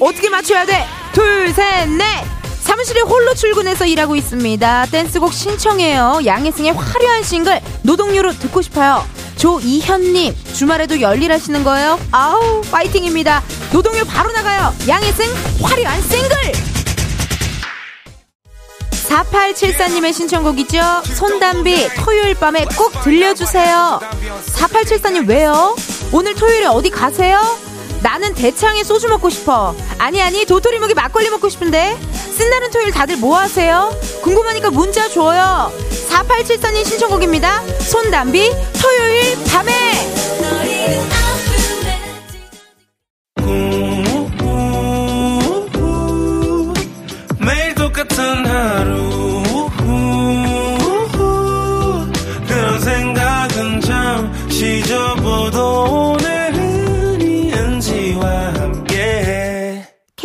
어떻게 0.00 0.30
맞춰야 0.30 0.64
돼? 0.64 0.86
둘, 1.12 1.52
셋, 1.52 1.90
넷! 1.90 2.24
사무실에 2.62 3.02
홀로 3.02 3.34
출근해서 3.34 3.84
일하고 3.84 4.16
있습니다. 4.16 4.86
댄스곡 4.86 5.34
신청해요. 5.34 6.20
양혜승의 6.24 6.72
화려한 6.72 7.22
싱글 7.22 7.60
노동요로 7.82 8.32
듣고 8.32 8.62
싶어요. 8.62 9.04
조이현님 9.36 10.34
주말에도 10.54 11.02
열일하시는 11.02 11.64
거예요? 11.64 12.00
아우 12.10 12.62
파이팅입니다. 12.70 13.42
노동요 13.70 14.04
바로 14.04 14.32
나가요. 14.32 14.74
양혜승 14.88 15.26
화려한 15.62 16.00
싱글 16.02 16.36
4874님의 19.08 20.12
신청곡이죠. 20.12 20.80
손담비 21.14 21.88
토요일 22.04 22.34
밤에 22.34 22.66
꼭 22.76 22.92
들려주세요. 23.02 24.00
4874님 24.46 25.28
왜요? 25.28 25.74
오늘 26.12 26.34
토요일에 26.34 26.66
어디 26.66 26.90
가세요? 26.90 27.40
나는 28.02 28.34
대창에 28.34 28.84
소주 28.84 29.08
먹고 29.08 29.28
싶어. 29.30 29.74
아니 29.98 30.22
아니 30.22 30.44
도토리 30.44 30.78
묵이 30.78 30.94
막걸리 30.94 31.30
먹고 31.30 31.48
싶은데. 31.48 31.98
쓴날은 32.36 32.70
토요일 32.70 32.92
다들 32.92 33.16
뭐 33.16 33.38
하세요? 33.38 33.92
궁금하니까 34.22 34.70
문자 34.70 35.08
줘요. 35.08 35.72
4874님 36.08 36.84
신청곡입니다. 36.84 37.62
손담비 37.80 38.52
토요일 38.80 39.44
밤에. 39.44 41.17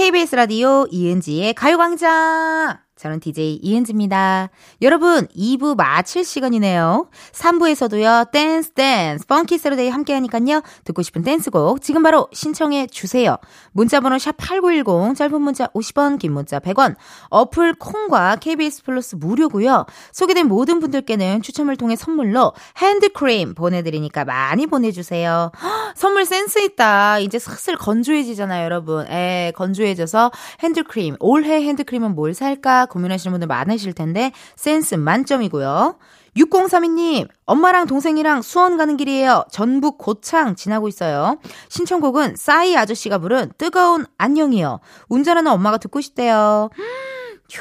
KBS 0.03 0.35
라디오 0.35 0.85
이은지의 0.91 1.53
가요광장. 1.53 2.82
저는 3.03 3.19
DJ 3.19 3.59
이은지입니다. 3.61 4.49
여러분, 4.81 5.27
2부 5.35 5.75
마칠 5.75 6.23
시간이네요. 6.23 7.09
3부에서도요, 7.33 8.31
댄스, 8.31 8.71
댄스, 8.71 9.27
Funky 9.27 9.57
Saturday 9.57 9.89
함께 9.89 10.13
하니깐요. 10.13 10.61
듣고 10.85 11.01
싶은 11.01 11.21
댄스곡 11.21 11.81
지금 11.81 12.01
바로 12.01 12.29
신청해 12.31 12.87
주세요. 12.87 13.35
문자번호 13.73 14.15
샵8910, 14.15 15.17
짧은 15.17 15.41
문자 15.41 15.67
50원, 15.67 16.17
긴 16.17 16.31
문자 16.31 16.59
100원, 16.59 16.95
어플 17.29 17.73
콩과 17.73 18.37
KBS 18.37 18.83
플러스 18.83 19.17
무료고요 19.17 19.85
소개된 20.13 20.47
모든 20.47 20.79
분들께는 20.79 21.41
추첨을 21.41 21.75
통해 21.75 21.97
선물로 21.97 22.53
핸드크림 22.77 23.53
보내드리니까 23.53 24.23
많이 24.23 24.65
보내주세요. 24.65 25.51
헉, 25.61 25.93
선물 25.97 26.23
센스 26.23 26.59
있다. 26.59 27.19
이제 27.19 27.37
슬슬 27.37 27.75
건조해지잖아요, 27.75 28.63
여러분. 28.63 29.05
에, 29.11 29.51
건조해져서 29.57 30.31
핸드크림, 30.61 31.17
올해 31.19 31.61
핸드크림은 31.63 32.15
뭘 32.15 32.33
살까 32.33 32.85
고민하시는 32.93 33.31
분들 33.33 33.47
많으실 33.47 33.93
텐데 33.93 34.31
센스 34.55 34.95
만점이고요. 34.95 35.97
6032님, 36.37 37.27
엄마랑 37.45 37.85
동생이랑 37.85 38.41
수원 38.41 38.77
가는 38.77 38.97
길이에요. 38.97 39.45
전북 39.51 39.97
고창 39.97 40.55
지나고 40.55 40.87
있어요. 40.87 41.37
신청곡은 41.69 42.35
싸이 42.37 42.75
아저씨가 42.75 43.19
부른 43.19 43.51
뜨거운 43.57 44.05
안녕이요. 44.17 44.79
운전하는 45.09 45.51
엄마가 45.51 45.77
듣고 45.77 46.01
싶대요. 46.01 46.69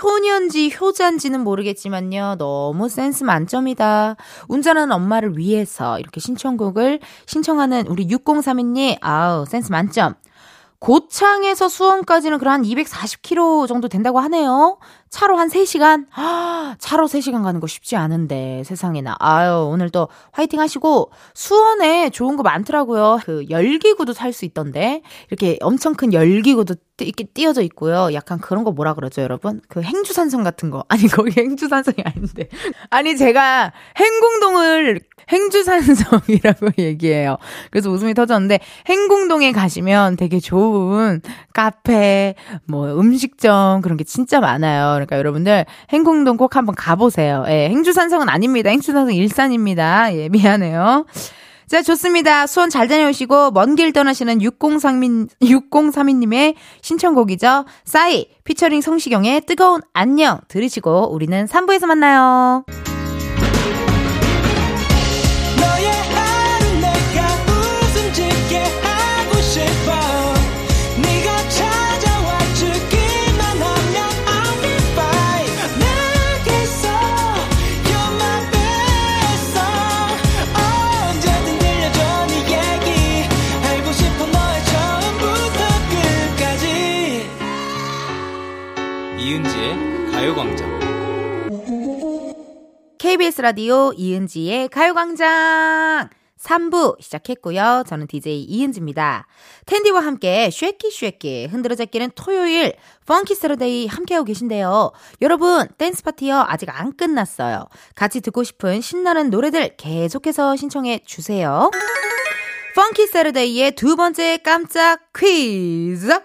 효년지 0.00 0.74
효잔지는 0.80 1.40
모르겠지만요. 1.40 2.36
너무 2.38 2.88
센스 2.88 3.24
만점이다. 3.24 4.16
운전하는 4.48 4.92
엄마를 4.92 5.36
위해서 5.36 5.98
이렇게 5.98 6.20
신청곡을 6.20 7.00
신청하는 7.26 7.88
우리 7.88 8.06
6032님, 8.06 8.98
아우, 9.02 9.44
센스 9.44 9.70
만점. 9.70 10.14
고창에서 10.78 11.68
수원까지는 11.68 12.38
그런 12.38 12.54
한 12.54 12.62
240km 12.62 13.68
정도 13.68 13.88
된다고 13.88 14.18
하네요. 14.20 14.78
차로 15.12 15.36
한 15.36 15.48
3시간? 15.50 16.06
차로 16.78 17.06
3시간 17.06 17.42
가는 17.42 17.60
거 17.60 17.66
쉽지 17.66 17.96
않은데, 17.96 18.62
세상에나. 18.64 19.16
아유, 19.18 19.68
오늘 19.70 19.90
또 19.90 20.08
화이팅 20.32 20.58
하시고, 20.58 21.10
수원에 21.34 22.08
좋은 22.08 22.36
거 22.36 22.42
많더라고요. 22.42 23.20
그 23.22 23.44
열기구도 23.50 24.14
탈수 24.14 24.46
있던데, 24.46 25.02
이렇게 25.28 25.58
엄청 25.60 25.94
큰 25.94 26.14
열기구도 26.14 26.76
이렇게 26.98 27.24
띄어져 27.24 27.62
있고요. 27.62 28.12
약간 28.14 28.38
그런 28.38 28.64
거 28.64 28.72
뭐라 28.72 28.94
그러죠, 28.94 29.20
여러분? 29.22 29.60
그 29.68 29.82
행주산성 29.82 30.42
같은 30.44 30.70
거. 30.70 30.84
아니, 30.88 31.06
거기 31.08 31.38
행주산성이 31.38 31.96
아닌데. 32.04 32.48
아니, 32.90 33.16
제가 33.16 33.72
행궁동을 33.98 35.00
행주산성이라고 35.30 36.68
얘기해요. 36.78 37.36
그래서 37.70 37.90
웃음이 37.90 38.14
터졌는데 38.14 38.60
행궁동에 38.88 39.52
가시면 39.52 40.16
되게 40.16 40.40
좋은 40.40 41.20
카페, 41.52 42.34
뭐 42.66 42.98
음식점 42.98 43.82
그런 43.82 43.96
게 43.96 44.04
진짜 44.04 44.40
많아요. 44.40 45.01
그러니까 45.06 45.18
여러분들 45.18 45.66
행궁동 45.92 46.36
꼭 46.36 46.56
한번 46.56 46.74
가보세요. 46.74 47.44
예, 47.48 47.68
행주산성은 47.68 48.28
아닙니다. 48.28 48.70
행주산성 48.70 49.14
일산입니다. 49.14 50.14
예, 50.14 50.28
미안해요. 50.28 51.06
자, 51.68 51.80
좋습니다. 51.80 52.46
수원 52.46 52.68
잘 52.68 52.86
다녀오시고, 52.86 53.52
먼 53.52 53.76
길 53.76 53.94
떠나시는 53.94 54.42
6032, 54.42 55.28
6032님의 55.40 56.54
신청곡이죠. 56.82 57.64
싸이, 57.84 58.26
피처링 58.44 58.82
성시경의 58.82 59.42
뜨거운 59.46 59.80
안녕 59.94 60.40
들으시고, 60.48 61.14
우리는 61.14 61.46
3부에서 61.46 61.86
만나요. 61.86 62.66
KBS 93.02 93.40
라디오 93.40 93.92
이은지의 93.96 94.68
가요광장. 94.68 96.08
3부 96.38 97.02
시작했고요. 97.02 97.82
저는 97.84 98.06
DJ 98.06 98.44
이은지입니다. 98.44 99.26
텐디와 99.66 99.98
함께 99.98 100.50
shaky 100.52 100.88
shaky 100.92 101.46
흔들어 101.46 101.74
제끼는 101.74 102.12
토요일 102.14 102.74
Funky 103.06 103.34
Saturday 103.34 103.88
함께하고 103.88 104.24
계신데요. 104.24 104.92
여러분 105.20 105.66
댄스 105.78 106.04
파티요 106.04 106.44
아직 106.46 106.68
안 106.70 106.96
끝났어요. 106.96 107.66
같이 107.96 108.20
듣고 108.20 108.44
싶은 108.44 108.80
신나는 108.80 109.30
노래들 109.30 109.76
계속해서 109.76 110.54
신청해 110.54 111.00
주세요. 111.04 111.72
Funky 112.76 113.08
Saturday의 113.08 113.72
두 113.72 113.96
번째 113.96 114.36
깜짝 114.44 115.12
퀴즈 115.12 116.20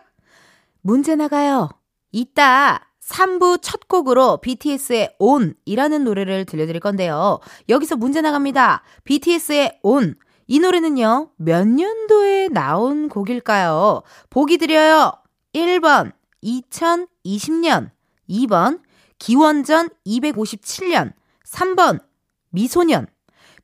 문제 0.82 1.16
나가요. 1.16 1.70
이따 2.12 2.87
3부 3.08 3.60
첫 3.62 3.88
곡으로 3.88 4.38
BTS의 4.38 5.16
온이라는 5.20 6.04
노래를 6.04 6.46
들려드릴 6.46 6.82
건데요. 6.82 7.40
여기서 7.70 7.96
문제 7.96 8.22
나갑니다. 8.22 8.84
BTS의 9.06 9.80
온. 9.82 10.16
이 10.48 10.60
노래는요, 10.60 11.32
몇 11.38 11.68
년도에 11.68 12.50
나온 12.50 13.10
곡일까요? 13.10 14.04
보기 14.30 14.58
드려요. 14.58 15.14
1번, 15.54 16.12
2020년. 16.44 17.92
2번, 18.30 18.82
기원전 19.20 19.90
257년. 20.06 21.14
3번, 21.46 22.02
미소년. 22.50 23.08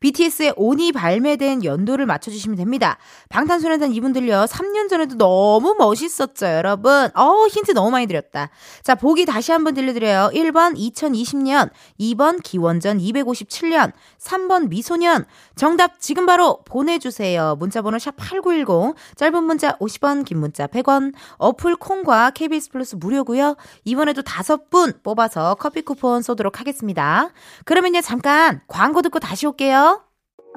BTS의 0.03 0.55
온이 0.57 0.91
발매된 0.91 1.63
연도를 1.63 2.05
맞춰주시면 2.05 2.57
됩니다. 2.57 2.97
방탄소년단 3.29 3.93
이분들요, 3.93 4.45
3년 4.49 4.89
전에도 4.89 5.15
너무 5.15 5.75
멋있었죠, 5.79 6.45
여러분. 6.45 7.09
어 7.15 7.47
힌트 7.47 7.71
너무 7.71 7.89
많이 7.89 8.05
드렸다. 8.05 8.49
자, 8.83 8.95
보기 8.95 9.25
다시 9.25 9.53
한번 9.53 9.73
들려드려요. 9.73 10.31
1번 10.33 10.75
2020년, 10.77 11.69
2번 12.01 12.43
기원전 12.43 12.97
257년, 12.97 13.93
3번 14.19 14.67
미소년. 14.67 15.25
정답 15.55 16.01
지금 16.01 16.25
바로 16.25 16.59
보내주세요. 16.65 17.55
문자번호 17.57 17.97
샵8910, 17.97 18.95
짧은 19.15 19.43
문자 19.45 19.77
50원, 19.77 20.25
긴 20.25 20.39
문자 20.39 20.67
100원, 20.67 21.13
어플 21.37 21.77
콩과 21.77 22.31
KBS 22.31 22.71
플러스 22.71 22.95
무료고요 22.95 23.55
이번에도 23.85 24.21
다섯 24.21 24.69
분 24.69 24.91
뽑아서 25.01 25.55
커피 25.55 25.81
쿠폰 25.81 26.21
쏘도록 26.21 26.59
하겠습니다. 26.59 27.29
그러면요, 27.63 28.01
잠깐 28.01 28.59
광고 28.67 29.01
듣고 29.01 29.19
다시 29.19 29.47
올게요. 29.47 29.92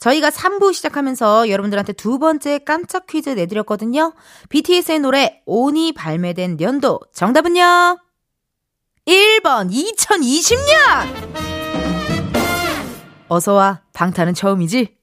저희가 0.00 0.30
3부 0.30 0.72
시작하면서 0.72 1.48
여러분들한테 1.50 1.92
두 1.92 2.18
번째 2.18 2.58
깜짝 2.58 3.06
퀴즈 3.06 3.30
내드렸거든요. 3.30 4.14
BTS의 4.48 4.98
노래 5.00 5.42
온이 5.46 5.92
발매된 5.92 6.60
연도 6.60 7.00
정답은요? 7.12 7.98
1번 9.06 9.70
2020년! 9.70 11.40
어서와 13.28 13.82
방탄은 13.92 14.34
처음이지? 14.34 14.96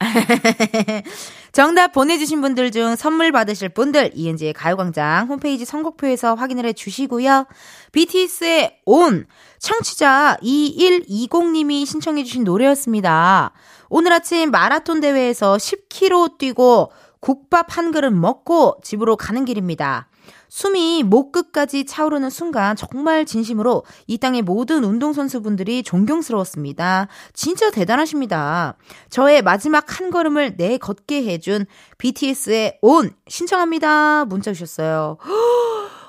정답 1.52 1.92
보내주신 1.92 2.40
분들 2.40 2.72
중 2.72 2.96
선물 2.96 3.30
받으실 3.30 3.68
분들 3.68 4.10
이은지의 4.14 4.54
가요광장 4.54 5.28
홈페이지 5.28 5.64
선곡표에서 5.64 6.34
확인을 6.34 6.66
해주시고요. 6.66 7.46
BTS의 7.92 8.80
온 8.86 9.26
청취자 9.60 10.38
2120님이 10.42 11.86
신청해주신 11.86 12.42
노래였습니다. 12.42 13.52
오늘 13.88 14.12
아침 14.12 14.50
마라톤 14.50 15.00
대회에서 15.00 15.56
10km 15.56 16.38
뛰고 16.38 16.90
국밥 17.20 17.76
한 17.76 17.90
그릇 17.90 18.10
먹고 18.10 18.78
집으로 18.82 19.16
가는 19.16 19.44
길입니다. 19.44 20.08
숨이 20.48 21.02
목 21.02 21.32
끝까지 21.32 21.84
차오르는 21.84 22.30
순간 22.30 22.76
정말 22.76 23.24
진심으로 23.24 23.84
이 24.06 24.18
땅의 24.18 24.42
모든 24.42 24.84
운동선수분들이 24.84 25.82
존경스러웠습니다. 25.82 27.08
진짜 27.32 27.70
대단하십니다. 27.70 28.76
저의 29.10 29.42
마지막 29.42 29.98
한 29.98 30.10
걸음을 30.10 30.56
내 30.56 30.78
걷게 30.78 31.24
해준 31.24 31.66
BTS의 31.98 32.78
온 32.82 33.10
신청합니다. 33.26 34.26
문자 34.26 34.52
주셨어요. 34.52 35.18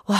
와, 0.07 0.17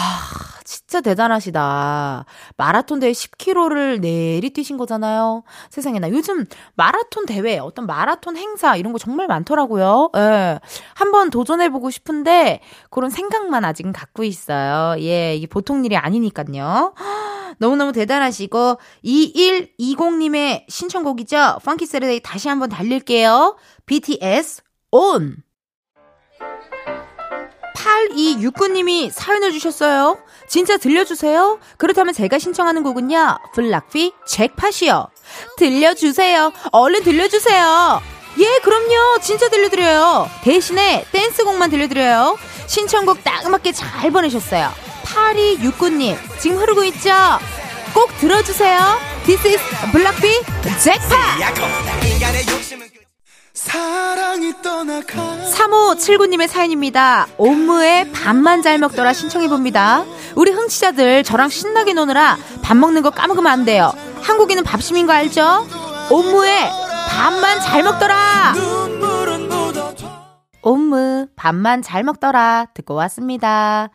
진짜 0.63 0.99
대단하시다. 1.01 2.25
마라톤 2.57 2.99
대회 2.99 3.11
10km를 3.11 3.99
내리 3.99 4.49
뛰신 4.49 4.77
거잖아요. 4.77 5.43
세상에 5.69 5.99
나 5.99 6.09
요즘 6.09 6.45
마라톤 6.73 7.27
대회, 7.27 7.59
어떤 7.59 7.85
마라톤 7.85 8.35
행사 8.35 8.75
이런 8.75 8.93
거 8.93 8.99
정말 8.99 9.27
많더라고요. 9.27 10.09
예. 10.17 10.59
한번 10.95 11.29
도전해보고 11.29 11.91
싶은데 11.91 12.61
그런 12.89 13.11
생각만 13.11 13.63
아직은 13.63 13.93
갖고 13.93 14.23
있어요. 14.23 14.99
예, 15.01 15.35
이게 15.35 15.45
보통 15.45 15.85
일이 15.85 15.95
아니니까요. 15.95 16.95
너무너무 17.59 17.91
대단하시고 17.93 18.77
2120님의 19.05 20.65
신청곡이죠. 20.67 21.59
펑키 21.63 21.85
세르데이 21.85 22.21
다시 22.21 22.49
한번 22.49 22.69
달릴게요. 22.69 23.55
BTS 23.85 24.63
ON 24.91 25.44
8269님이 28.09 29.11
사연을 29.11 29.51
주셨어요. 29.51 30.17
진짜 30.47 30.77
들려주세요. 30.77 31.59
그렇다면 31.77 32.13
제가 32.13 32.39
신청하는 32.39 32.83
곡은요. 32.83 33.37
블락비 33.53 34.13
잭팟이요. 34.27 35.07
들려주세요. 35.57 36.51
얼른 36.71 37.03
들려주세요. 37.03 38.01
예, 38.37 38.59
그럼요. 38.63 39.19
진짜 39.21 39.49
들려드려요. 39.49 40.29
대신에 40.43 41.05
댄스곡만 41.11 41.69
들려드려요. 41.69 42.37
신청곡 42.67 43.23
딱 43.23 43.49
맞게 43.49 43.71
잘 43.71 44.11
보내셨어요. 44.11 44.71
8269님, 45.03 46.17
지금 46.39 46.57
흐르고 46.57 46.83
있죠? 46.85 47.11
꼭 47.93 48.15
들어주세요. 48.19 48.99
This 49.25 49.47
is 49.47 49.61
블락비 49.91 50.41
잭팟! 50.83 51.05
사랑이 53.55 54.51
떠나가 54.61 55.37
3579님의 55.49 56.47
사연입니다. 56.47 57.25
옴무의 57.37 58.11
밥만 58.11 58.61
잘 58.61 58.77
먹더라 58.79 59.13
신청해봅니다. 59.13 60.03
우리 60.35 60.51
흥취자들 60.51 61.23
저랑 61.23 61.47
신나게 61.47 61.93
노느라 61.93 62.37
밥 62.61 62.75
먹는 62.75 63.01
거 63.01 63.11
까먹으면 63.11 63.49
안 63.49 63.63
돼요. 63.63 63.93
한국인은 64.21 64.63
밥심인 64.63 65.07
거 65.07 65.13
알죠? 65.13 65.65
옴무의 66.11 66.69
밥만 67.09 67.61
잘 67.61 67.81
먹더라! 67.83 68.55
옴무 70.61 71.27
밥만 71.37 71.81
잘 71.81 72.03
먹더라 72.03 72.67
듣고 72.73 72.93
왔습니다. 72.95 73.89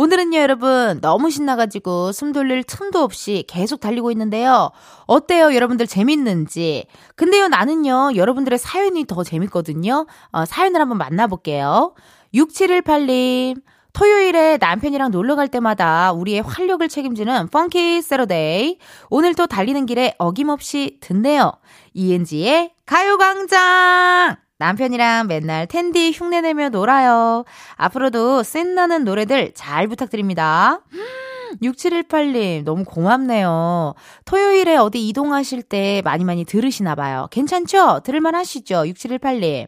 오늘은요 0.00 0.38
여러분 0.38 0.98
너무 1.02 1.28
신나가지고 1.28 2.12
숨 2.12 2.32
돌릴 2.32 2.64
틈도 2.64 3.00
없이 3.00 3.44
계속 3.46 3.80
달리고 3.80 4.10
있는데요. 4.12 4.70
어때요 5.04 5.54
여러분들 5.54 5.86
재밌는지. 5.86 6.86
근데요 7.16 7.48
나는요 7.48 8.12
여러분들의 8.16 8.58
사연이 8.58 9.04
더 9.04 9.22
재밌거든요. 9.22 10.06
어, 10.32 10.44
사연을 10.46 10.80
한번 10.80 10.96
만나볼게요. 10.96 11.94
6718님 12.34 13.60
토요일에 13.92 14.56
남편이랑 14.58 15.10
놀러 15.10 15.36
갈 15.36 15.48
때마다 15.48 16.12
우리의 16.12 16.40
활력을 16.40 16.88
책임지는 16.88 17.48
펑키 17.48 18.00
세러데이. 18.00 18.78
오늘 19.10 19.34
또 19.34 19.46
달리는 19.46 19.84
길에 19.84 20.14
어김없이 20.16 20.96
듣네요. 21.02 21.52
이은지의 21.92 22.72
가요광장! 22.86 24.38
남편이랑 24.60 25.26
맨날 25.26 25.66
텐디 25.66 26.12
흉내내며 26.12 26.68
놀아요. 26.68 27.44
앞으로도 27.76 28.42
센나는 28.42 29.04
노래들 29.04 29.52
잘 29.54 29.88
부탁드립니다. 29.88 30.82
6718님, 31.62 32.64
너무 32.64 32.84
고맙네요. 32.84 33.94
토요일에 34.26 34.76
어디 34.76 35.08
이동하실 35.08 35.62
때 35.62 36.02
많이 36.04 36.24
많이 36.24 36.44
들으시나 36.44 36.94
봐요. 36.94 37.26
괜찮죠? 37.30 38.02
들을만 38.04 38.34
하시죠? 38.34 38.84
6718님. 38.84 39.66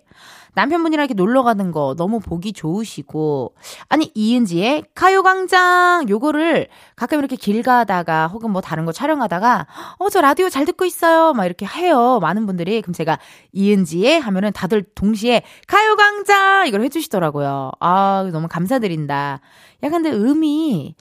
남편분이랑 0.54 1.04
이렇게 1.04 1.14
놀러 1.14 1.42
가는 1.42 1.70
거 1.72 1.94
너무 1.96 2.20
보기 2.20 2.52
좋으시고. 2.52 3.54
아니, 3.88 4.10
이은지의 4.14 4.84
가요광장 4.94 6.08
요거를 6.08 6.68
가끔 6.96 7.18
이렇게 7.18 7.36
길 7.36 7.62
가다가 7.62 8.26
혹은 8.26 8.50
뭐 8.50 8.60
다른 8.60 8.84
거 8.84 8.92
촬영하다가 8.92 9.66
어, 9.98 10.08
저 10.10 10.20
라디오 10.20 10.48
잘 10.48 10.64
듣고 10.64 10.84
있어요. 10.84 11.32
막 11.32 11.46
이렇게 11.46 11.66
해요. 11.66 12.18
많은 12.20 12.46
분들이. 12.46 12.82
그럼 12.82 12.92
제가 12.92 13.18
이은지의 13.52 14.20
하면은 14.20 14.52
다들 14.52 14.82
동시에 14.94 15.42
가요광장 15.66 16.66
이걸 16.68 16.82
해주시더라고요. 16.82 17.72
아, 17.80 18.28
너무 18.32 18.48
감사드린다. 18.48 19.40
약간 19.82 20.02
근데 20.02 20.16
음이 20.16 20.94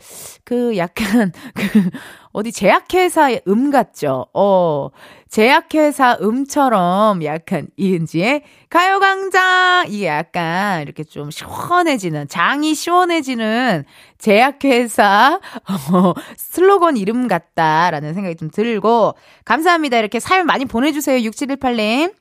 그 0.43 0.75
약간 0.77 1.31
그 1.55 1.89
어디 2.33 2.51
제약회사의 2.51 3.41
음 3.47 3.71
같죠? 3.71 4.27
어, 4.33 4.89
제약회사 5.29 6.17
음처럼 6.21 7.23
약간 7.23 7.67
이은지의 7.77 8.43
가요광장! 8.69 9.85
이게 9.89 10.07
약간 10.07 10.81
이렇게 10.81 11.03
좀 11.03 11.29
시원해지는, 11.31 12.27
장이 12.27 12.73
시원해지는 12.73 13.83
제약회사, 14.17 15.39
어, 15.93 16.13
슬로건 16.37 16.97
이름 16.97 17.27
같다라는 17.27 18.13
생각이 18.13 18.35
좀 18.35 18.49
들고, 18.49 19.15
감사합니다. 19.45 19.97
이렇게 19.97 20.19
사연 20.19 20.45
많이 20.45 20.65
보내주세요. 20.65 21.29
6718님. 21.29 22.13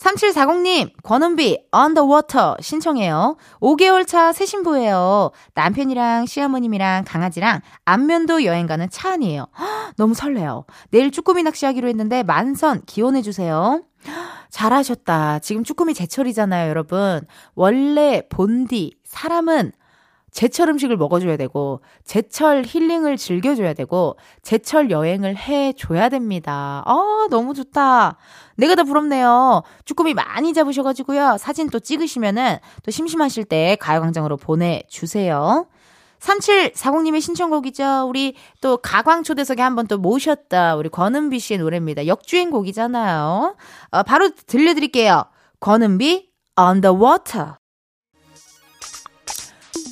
3740님, 0.00 0.92
권은비, 1.02 1.66
Underwater 1.70 2.56
신청해요. 2.60 3.36
5개월 3.60 4.06
차 4.06 4.32
새 4.32 4.46
신부예요. 4.46 5.30
남편이랑 5.54 6.24
시어머님이랑 6.24 7.04
강아지랑 7.06 7.60
안면도 7.84 8.44
여행 8.44 8.66
가는 8.66 8.88
차 8.88 9.12
안이에요. 9.12 9.48
헉, 9.58 9.92
너무 9.98 10.14
설레요. 10.14 10.64
내일 10.90 11.10
쭈꾸미 11.10 11.42
낚시하기로 11.42 11.86
했는데 11.88 12.22
만선 12.22 12.82
기원해주세요. 12.86 13.82
잘하셨다. 14.50 15.40
지금 15.40 15.64
쭈꾸미 15.64 15.92
제철이잖아요, 15.92 16.70
여러분. 16.70 17.20
원래 17.54 18.22
본디, 18.30 18.96
사람은 19.04 19.72
제철 20.30 20.68
음식을 20.68 20.96
먹어줘야 20.96 21.36
되고, 21.36 21.80
제철 22.04 22.64
힐링을 22.66 23.16
즐겨줘야 23.16 23.74
되고, 23.74 24.16
제철 24.42 24.90
여행을 24.90 25.36
해줘야 25.36 26.08
됩니다. 26.08 26.82
아, 26.86 27.26
너무 27.30 27.54
좋다. 27.54 28.16
내가 28.56 28.74
더 28.74 28.84
부럽네요. 28.84 29.62
쭈꾸미 29.84 30.14
많이 30.14 30.52
잡으셔가지고요. 30.52 31.36
사진 31.38 31.70
또 31.70 31.80
찍으시면은 31.80 32.58
또 32.82 32.90
심심하실 32.90 33.44
때 33.44 33.76
가요광장으로 33.80 34.36
보내주세요. 34.36 35.66
3740님의 36.20 37.20
신청곡이죠. 37.20 38.06
우리 38.08 38.34
또 38.60 38.76
가광 38.76 39.22
초대석에 39.22 39.62
한번 39.62 39.86
또 39.86 39.98
모셨다. 39.98 40.76
우리 40.76 40.88
권은비 40.88 41.38
씨의 41.38 41.58
노래입니다. 41.58 42.06
역주행곡이잖아요. 42.06 43.56
어, 43.90 44.02
바로 44.02 44.30
들려드릴게요. 44.46 45.24
권은비, 45.60 46.30
Underwater. 46.58 47.59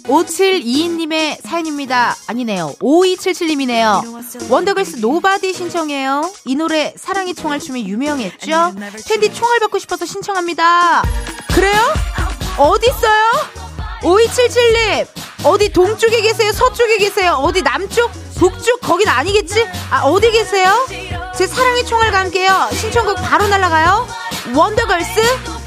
5722님의 0.08 1.38
사연입니다. 1.44 2.16
아니네요. 2.26 2.74
5277님이네요. 2.80 4.50
원더걸스 4.50 4.96
Nobody 4.96 5.52
신청해요. 5.52 6.32
이 6.46 6.54
노래 6.56 6.94
사랑의 6.96 7.34
총알 7.34 7.60
춤이 7.60 7.86
유명했죠? 7.86 8.74
텐디 9.06 9.32
총알 9.32 9.60
받고 9.60 9.78
싶어서 9.78 10.06
신청합니다. 10.06 11.02
그래요? 11.54 11.80
어딨어요? 12.56 13.58
5277님! 14.02 15.06
어디 15.44 15.72
동쪽에 15.72 16.20
계세요? 16.20 16.52
서쪽에 16.52 16.98
계세요? 16.98 17.32
어디 17.34 17.62
남쪽? 17.62 18.10
북쪽? 18.36 18.80
거긴 18.80 19.08
아니겠지? 19.08 19.66
아, 19.90 20.02
어디 20.04 20.30
계세요? 20.30 20.86
제 21.36 21.46
사랑의 21.46 21.84
총알과 21.84 22.18
함께요. 22.20 22.68
신청곡 22.72 23.16
바로 23.16 23.46
날라가요. 23.46 24.06
원더걸스 24.54 25.57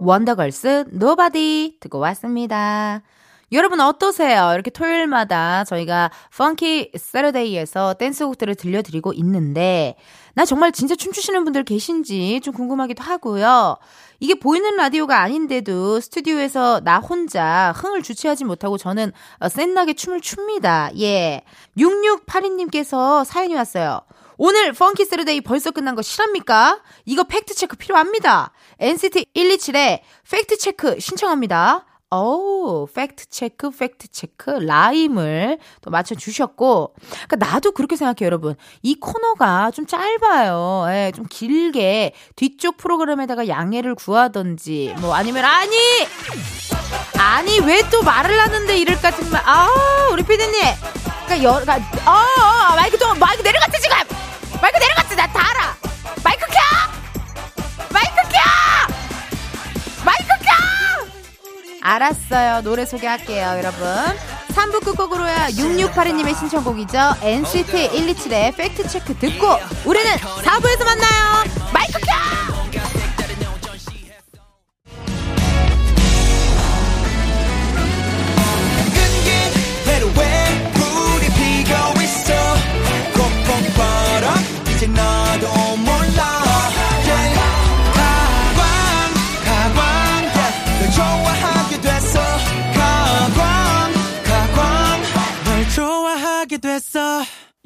원더걸스 0.00 0.86
Nobody 0.92 1.76
듣고 1.80 1.98
왔습니다. 1.98 3.02
여러분 3.52 3.80
어떠세요? 3.80 4.52
이렇게 4.54 4.70
토요일마다 4.70 5.64
저희가 5.64 6.10
Funky 6.36 6.92
Saturday에서 6.96 7.94
댄스곡들을 7.94 8.54
들려드리고 8.54 9.12
있는데 9.14 9.96
나 10.34 10.44
정말 10.44 10.72
진짜 10.72 10.94
춤추시는 10.94 11.44
분들 11.44 11.64
계신지 11.64 12.40
좀 12.42 12.54
궁금하기도 12.54 13.02
하고요. 13.02 13.76
이게 14.20 14.34
보이는 14.34 14.76
라디오가 14.76 15.20
아닌데도 15.20 16.00
스튜디오에서 16.00 16.80
나 16.84 16.98
혼자 16.98 17.72
흥을 17.76 18.02
주체하지 18.02 18.44
못하고 18.44 18.78
저는 18.78 19.12
어, 19.40 19.48
센나게 19.48 19.94
춤을 19.94 20.20
춥니다. 20.20 20.90
예. 20.98 21.42
6682님께서 21.76 23.24
사연이 23.24 23.54
왔어요. 23.54 24.00
오늘 24.42 24.72
Funky 24.72 25.04
Saturday 25.04 25.42
벌써 25.42 25.70
끝난 25.70 25.94
거 25.94 26.00
실화입니까? 26.00 26.80
이거 27.04 27.24
팩트 27.24 27.54
체크 27.54 27.76
필요합니다. 27.76 28.52
NCT 28.78 29.26
127의 29.36 30.00
Fact 30.30 30.56
Check 30.56 30.98
신청합니다. 30.98 31.84
오, 32.12 32.88
팩트 32.92 33.26
체크, 33.28 33.70
팩트 33.70 34.08
체크, 34.08 34.48
라임을 34.50 35.58
또 35.82 35.90
맞춰주셨고. 35.90 36.94
그니까 37.28 37.36
나도 37.36 37.72
그렇게 37.72 37.96
생각해요, 37.96 38.24
여러분. 38.26 38.56
이 38.82 38.94
코너가 38.98 39.70
좀 39.72 39.86
짧아요. 39.86 40.86
예, 40.88 41.12
좀 41.14 41.26
길게 41.28 42.14
뒤쪽 42.34 42.78
프로그램에다가 42.78 43.46
양해를 43.46 43.94
구하던지, 43.94 44.94
뭐 45.00 45.14
아니면, 45.14 45.44
아니! 45.44 45.76
아니, 47.18 47.60
왜 47.60 47.82
또 47.90 48.02
말을 48.02 48.40
하는데 48.40 48.76
이럴까, 48.78 49.10
정말. 49.12 49.42
아, 49.44 49.68
우리 50.10 50.24
피디님. 50.24 50.60
그니까, 51.28 51.42
여, 51.44 51.52
그니까, 51.64 51.76
어, 52.10 52.10
어, 52.12 52.74
마이크 52.74 52.98
좀, 52.98 53.16
마이크 53.20 53.42
내려갔지, 53.42 53.80
지금! 53.82 53.96
마이크 54.60 54.78
내려갔지, 54.78 55.16
나 55.16 55.26
다 55.26 55.40
알아! 55.50 55.76
마이크 56.24 56.44
켜! 56.46 56.58
마이크 57.92 58.14
켜! 58.30 58.38
마이크 60.04 60.24
켜! 60.44 61.06
알았어요. 61.82 62.62
노래 62.62 62.84
소개할게요, 62.84 63.58
여러분. 63.58 63.86
3부 64.54 64.84
끝곡으로야 64.84 65.48
6682님의 65.50 66.36
신청곡이죠. 66.38 66.98
NCT 67.22 67.90
127의 67.90 68.56
팩트체크 68.56 69.16
듣고 69.18 69.46
우리는 69.84 70.10
4부에서 70.16 70.84
만나요. 70.84 71.39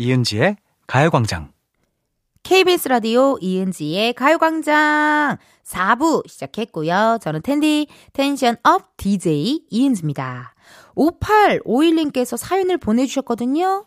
이은지의 0.04 0.56
가요광장. 0.86 1.52
KBS 2.42 2.88
라디오 2.88 3.38
이은지의 3.40 4.12
가요광장 4.12 5.38
4부 5.64 6.28
시작했고요. 6.28 7.18
저는 7.22 7.40
텐디 7.40 7.86
텐션 8.12 8.56
up 8.62 8.98
DJ 8.98 9.64
이은지입니다. 9.70 10.54
5851님께서 10.94 12.36
사연을 12.36 12.76
보내주셨거든요. 12.76 13.86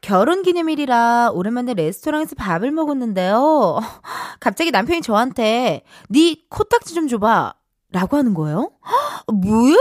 결혼 0.00 0.42
기념일이라 0.42 1.30
오랜만에 1.32 1.74
레스토랑에서 1.74 2.34
밥을 2.34 2.72
먹었는데요. 2.72 3.78
갑자기 4.40 4.72
남편이 4.72 5.00
저한테 5.00 5.84
네 6.08 6.36
코딱지 6.50 6.94
좀 6.94 7.06
줘봐. 7.06 7.54
라고 7.92 8.16
하는 8.16 8.34
거예요? 8.34 8.70
뭐야? 9.32 9.76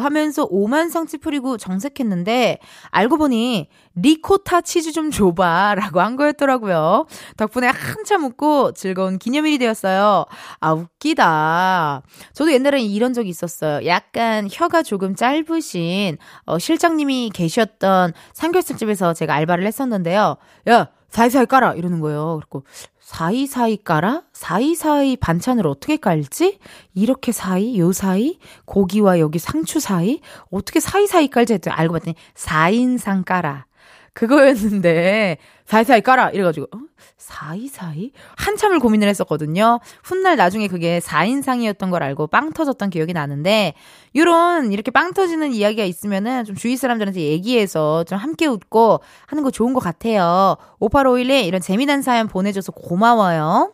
하면서 0.00 0.46
오만상 0.50 1.18
찌푸리고 1.18 1.56
정색했는데 1.56 2.58
알고 2.90 3.16
보니 3.16 3.68
리코타 3.94 4.62
치즈 4.62 4.90
좀 4.92 5.10
줘봐 5.10 5.76
라고 5.76 6.00
한 6.00 6.16
거였더라고요. 6.16 7.06
덕분에 7.36 7.68
한참 7.68 8.24
웃고 8.24 8.72
즐거운 8.72 9.18
기념일이 9.18 9.58
되었어요. 9.58 10.24
아 10.60 10.72
웃기다. 10.72 12.02
저도 12.32 12.52
옛날에 12.52 12.80
이런 12.80 13.12
적이 13.12 13.28
있었어요. 13.30 13.86
약간 13.86 14.48
혀가 14.50 14.82
조금 14.82 15.14
짧으신 15.14 16.18
어, 16.46 16.58
실장님이 16.58 17.30
계셨던 17.32 18.14
삼겹살집에서 18.32 19.14
제가 19.14 19.34
알바를 19.34 19.64
했었는데요. 19.66 20.36
야 20.70 20.88
사이사이 21.10 21.46
깔아 21.46 21.74
이러는 21.74 22.00
거예요. 22.00 22.40
그리고 22.40 22.64
사이사이 23.12 23.84
깔아? 23.84 24.22
사이사이 24.32 25.16
반찬을 25.16 25.66
어떻게 25.66 25.98
깔지? 25.98 26.58
이렇게 26.94 27.30
사이? 27.30 27.78
요 27.78 27.92
사이? 27.92 28.38
고기와 28.64 29.18
여기 29.18 29.38
상추 29.38 29.80
사이? 29.80 30.20
어떻게 30.50 30.80
사이사이 30.80 31.28
깔지 31.28 31.52
했더니 31.52 31.74
알고 31.74 31.92
봤더니 31.92 32.14
4인상 32.34 33.26
깔아. 33.26 33.66
그거였는데 34.14 35.38
사이사이 35.64 36.02
깔아 36.02 36.30
이래가지고 36.30 36.66
어? 36.74 36.80
사이사이? 37.16 38.12
한참을 38.36 38.78
고민을 38.78 39.08
했었거든요. 39.08 39.80
훗날 40.02 40.36
나중에 40.36 40.68
그게 40.68 40.98
4인상이었던 40.98 41.90
걸 41.90 42.02
알고 42.02 42.26
빵 42.26 42.52
터졌던 42.52 42.90
기억이 42.90 43.12
나는데 43.12 43.74
요런 44.14 44.72
이렇게 44.72 44.90
빵 44.90 45.14
터지는 45.14 45.52
이야기가 45.52 45.84
있으면은 45.84 46.44
좀 46.44 46.56
주위 46.56 46.76
사람들한테 46.76 47.20
얘기해서 47.20 48.04
좀 48.04 48.18
함께 48.18 48.46
웃고 48.46 49.00
하는 49.26 49.42
거 49.44 49.50
좋은 49.50 49.72
것 49.72 49.80
같아요. 49.80 50.56
5851에 50.80 51.46
이런 51.46 51.60
재미난 51.62 52.02
사연 52.02 52.28
보내줘서 52.28 52.72
고마워요. 52.72 53.72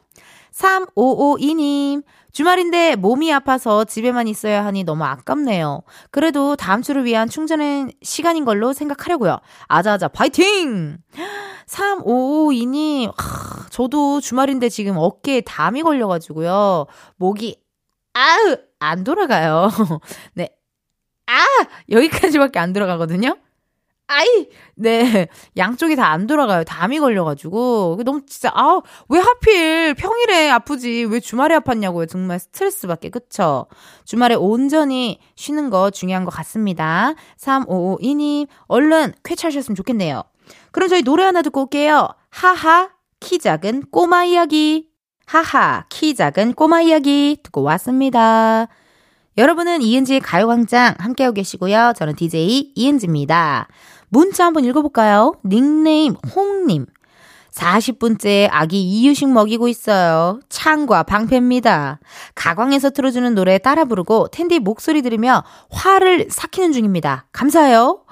3552님, 0.53 2.03
주말인데 2.33 2.97
몸이 2.97 3.33
아파서 3.33 3.85
집에만 3.85 4.29
있어야 4.29 4.65
하니 4.65 4.85
너무 4.85 5.05
아깝네요. 5.05 5.83
그래도 6.11 6.57
다음 6.57 6.83
주를 6.83 7.05
위한 7.05 7.29
충전의 7.29 7.95
시간인 8.03 8.45
걸로 8.45 8.73
생각하려고요. 8.73 9.39
아자아자 9.67 10.09
파이팅! 10.09 10.99
3552님, 11.67 13.13
하, 13.17 13.69
저도 13.71 14.21
주말인데 14.21 14.69
지금 14.69 14.97
어깨에 14.97 15.43
담이 15.43 15.83
걸려가지고요. 15.83 16.87
목이, 17.17 17.57
아으! 18.15 18.57
안 18.79 19.05
돌아가요. 19.05 19.69
네. 20.35 20.49
아! 21.27 21.45
여기까지밖에 21.91 22.59
안 22.59 22.73
들어가거든요? 22.73 23.37
아이! 24.09 24.49
네. 24.75 25.29
양쪽이 25.57 25.95
다 25.97 26.09
안 26.09 26.27
돌아가요. 26.27 26.65
담이 26.65 26.99
걸려가지고. 27.01 28.01
너무 28.05 28.23
진짜, 28.27 28.51
아, 28.55 28.81
왜 29.11 29.21
하필 29.21 29.95
평일에 29.95 30.49
아프지? 30.51 31.05
왜 31.05 31.21
주말에 31.21 31.57
아팠냐고요. 31.59 32.09
정말 32.09 32.39
스트레스 32.39 32.87
받게. 32.87 33.11
그쵸? 33.11 33.67
주말에 34.07 34.35
온전히 34.35 35.21
쉬는 35.37 35.69
거 35.71 35.91
중요한 35.91 36.25
것 36.25 36.31
같습니다. 36.31 37.15
3552님, 37.39 38.49
얼른 38.67 39.13
쾌차하셨으면 39.23 39.77
좋겠네요. 39.77 40.23
그럼 40.73 40.89
저희 40.89 41.03
노래 41.03 41.25
하나 41.25 41.43
듣고 41.43 41.63
올게요. 41.63 42.09
하하, 42.31 42.89
키 43.21 43.39
작은 43.39 43.85
꼬마 43.91 44.25
이야기. 44.25 44.89
하하, 45.27 45.85
키 45.91 46.15
작은 46.15 46.55
꼬마 46.55 46.81
이야기 46.81 47.37
듣고 47.43 47.63
왔습니다. 47.63 48.69
여러분은 49.37 49.83
이은지의 49.83 50.21
가요광장 50.21 50.97
함께하고 50.99 51.35
계시고요. 51.35 51.93
저는 51.97 52.17
DJ 52.17 52.73
이은지입니다. 52.75 53.69
문자 54.09 54.47
한번 54.47 54.65
읽어볼까요? 54.65 55.35
닉네임 55.45 56.15
홍님. 56.35 56.87
40분째 57.53 58.49
아기 58.51 58.81
이유식 58.81 59.31
먹이고 59.31 59.69
있어요. 59.69 60.39
창과 60.49 61.03
방패입니다. 61.03 61.99
가광에서 62.35 62.91
틀어주는 62.91 63.35
노래 63.35 63.59
따라 63.59 63.85
부르고 63.85 64.29
텐디 64.29 64.59
목소리 64.61 65.03
들으며 65.03 65.43
화를 65.71 66.29
삭히는 66.31 66.73
중입니다. 66.73 67.27
감사해요. 67.33 68.03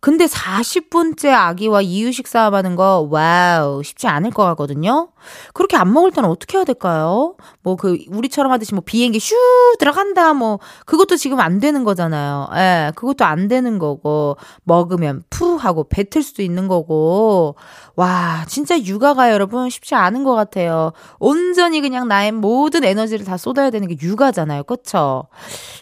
근데 0.00 0.24
40분째 0.24 1.30
아기와 1.30 1.82
이유식 1.82 2.26
싸움하는 2.26 2.74
거, 2.74 3.06
와우, 3.10 3.82
쉽지 3.82 4.06
않을 4.06 4.30
것 4.30 4.44
같거든요? 4.44 5.10
그렇게 5.52 5.76
안 5.76 5.92
먹을 5.92 6.10
때는 6.10 6.26
어떻게 6.26 6.56
해야 6.56 6.64
될까요? 6.64 7.34
뭐, 7.62 7.76
그, 7.76 7.98
우리처럼 8.08 8.50
하듯이 8.50 8.74
뭐 8.74 8.82
비행기 8.84 9.20
슝 9.20 9.34
들어간다, 9.78 10.32
뭐, 10.32 10.58
그것도 10.86 11.16
지금 11.16 11.38
안 11.38 11.60
되는 11.60 11.84
거잖아요. 11.84 12.48
예, 12.54 12.92
그것도 12.94 13.26
안 13.26 13.46
되는 13.48 13.78
거고, 13.78 14.38
먹으면 14.64 15.22
푸 15.28 15.56
하고 15.56 15.86
뱉을 15.86 16.22
수도 16.22 16.40
있는 16.42 16.66
거고, 16.66 17.56
와, 17.94 18.44
진짜 18.48 18.80
육아가 18.82 19.30
여러분 19.30 19.68
쉽지 19.68 19.94
않은 19.94 20.24
것 20.24 20.34
같아요. 20.34 20.92
온전히 21.18 21.82
그냥 21.82 22.08
나의 22.08 22.32
모든 22.32 22.84
에너지를 22.84 23.26
다 23.26 23.36
쏟아야 23.36 23.68
되는 23.68 23.86
게 23.86 23.96
육아잖아요. 24.00 24.62
그쵸? 24.62 25.24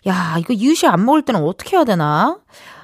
야, 0.09 0.37
이거 0.40 0.54
이유식 0.54 0.88
안 0.88 1.04
먹을 1.04 1.22
때는 1.22 1.44
어떻게 1.44 1.76
해야 1.76 1.85
되나? 1.85 2.38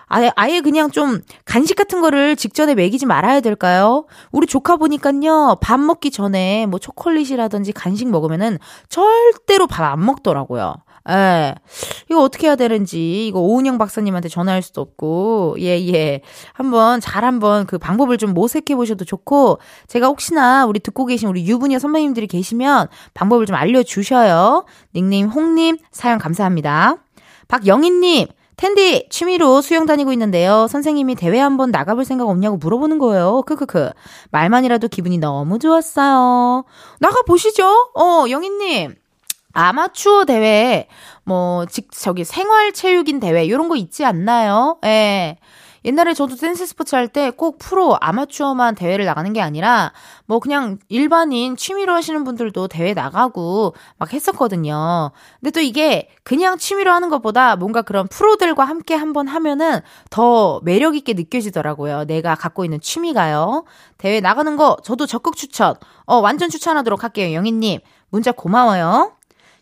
아예, 0.06 0.30
아예 0.36 0.60
그냥 0.60 0.90
좀 0.90 1.20
간식 1.44 1.76
같은 1.76 2.00
거를 2.00 2.36
직전에 2.36 2.74
먹이지 2.74 3.06
말아야 3.06 3.40
될까요? 3.40 4.06
우리 4.32 4.46
조카 4.46 4.76
보니깐요, 4.76 5.58
밥 5.60 5.80
먹기 5.80 6.10
전에 6.10 6.66
뭐 6.66 6.78
초콜릿이라든지 6.78 7.72
간식 7.72 8.08
먹으면은 8.08 8.58
절대로 8.88 9.66
밥 9.66 9.84
안 9.84 10.04
먹더라고요. 10.04 10.76
예. 11.10 11.54
이거 12.10 12.22
어떻게 12.22 12.46
해야 12.46 12.56
되는지, 12.56 13.26
이거 13.26 13.38
오은영 13.40 13.76
박사님한테 13.76 14.30
전화할 14.30 14.62
수도 14.62 14.80
없고, 14.80 15.56
예, 15.60 15.78
예. 15.92 16.22
한번, 16.54 17.00
잘 17.00 17.24
한번 17.26 17.66
그 17.66 17.76
방법을 17.76 18.16
좀 18.16 18.32
모색해 18.32 18.74
보셔도 18.74 19.04
좋고, 19.04 19.58
제가 19.86 20.06
혹시나 20.06 20.64
우리 20.64 20.80
듣고 20.80 21.04
계신 21.04 21.28
우리 21.28 21.46
유부녀 21.46 21.78
선배님들이 21.78 22.26
계시면 22.26 22.88
방법을 23.12 23.44
좀 23.44 23.54
알려주셔요. 23.56 24.64
닉네임 24.94 25.28
홍님, 25.28 25.76
사연 25.90 26.18
감사합니다. 26.18 26.96
박영희님, 27.48 28.28
텐디, 28.56 29.08
취미로 29.10 29.60
수영 29.60 29.86
다니고 29.86 30.12
있는데요. 30.12 30.66
선생님이 30.68 31.16
대회 31.16 31.38
한번 31.38 31.70
나가볼 31.70 32.04
생각 32.04 32.28
없냐고 32.28 32.56
물어보는 32.56 32.98
거예요. 32.98 33.42
크크크. 33.42 33.90
말만이라도 34.30 34.88
기분이 34.88 35.18
너무 35.18 35.58
좋았어요. 35.58 36.64
나가 37.00 37.22
보시죠. 37.22 37.90
어, 37.94 38.24
영희님. 38.28 38.94
아마추어 39.56 40.24
대회, 40.24 40.88
뭐, 41.22 41.64
직, 41.66 41.88
저기 41.92 42.24
생활체육인 42.24 43.20
대회, 43.20 43.48
요런 43.48 43.68
거 43.68 43.76
있지 43.76 44.04
않나요? 44.04 44.78
예. 44.84 45.38
옛날에 45.84 46.14
저도 46.14 46.36
댄스 46.36 46.64
스포츠 46.66 46.94
할 46.94 47.08
때 47.08 47.30
꼭 47.30 47.58
프로 47.58 47.96
아마추어만 48.00 48.74
대회를 48.74 49.04
나가는 49.04 49.30
게 49.34 49.40
아니라 49.42 49.92
뭐 50.26 50.38
그냥 50.38 50.78
일반인 50.88 51.56
취미로 51.56 51.92
하시는 51.92 52.24
분들도 52.24 52.68
대회 52.68 52.94
나가고 52.94 53.74
막 53.98 54.12
했었거든요. 54.12 55.10
근데 55.40 55.50
또 55.50 55.60
이게 55.60 56.08
그냥 56.22 56.56
취미로 56.56 56.90
하는 56.92 57.10
것보다 57.10 57.56
뭔가 57.56 57.82
그런 57.82 58.08
프로들과 58.08 58.64
함께 58.64 58.94
한번 58.94 59.28
하면은 59.28 59.80
더 60.10 60.60
매력 60.64 60.96
있게 60.96 61.12
느껴지더라고요. 61.12 62.04
내가 62.04 62.34
갖고 62.34 62.64
있는 62.64 62.80
취미가요. 62.80 63.64
대회 63.98 64.20
나가는 64.20 64.56
거 64.56 64.76
저도 64.84 65.06
적극 65.06 65.36
추천. 65.36 65.74
어, 66.06 66.16
완전 66.16 66.48
추천하도록 66.48 67.02
할게요. 67.02 67.34
영희님. 67.34 67.80
문자 68.10 68.32
고마워요. 68.32 69.12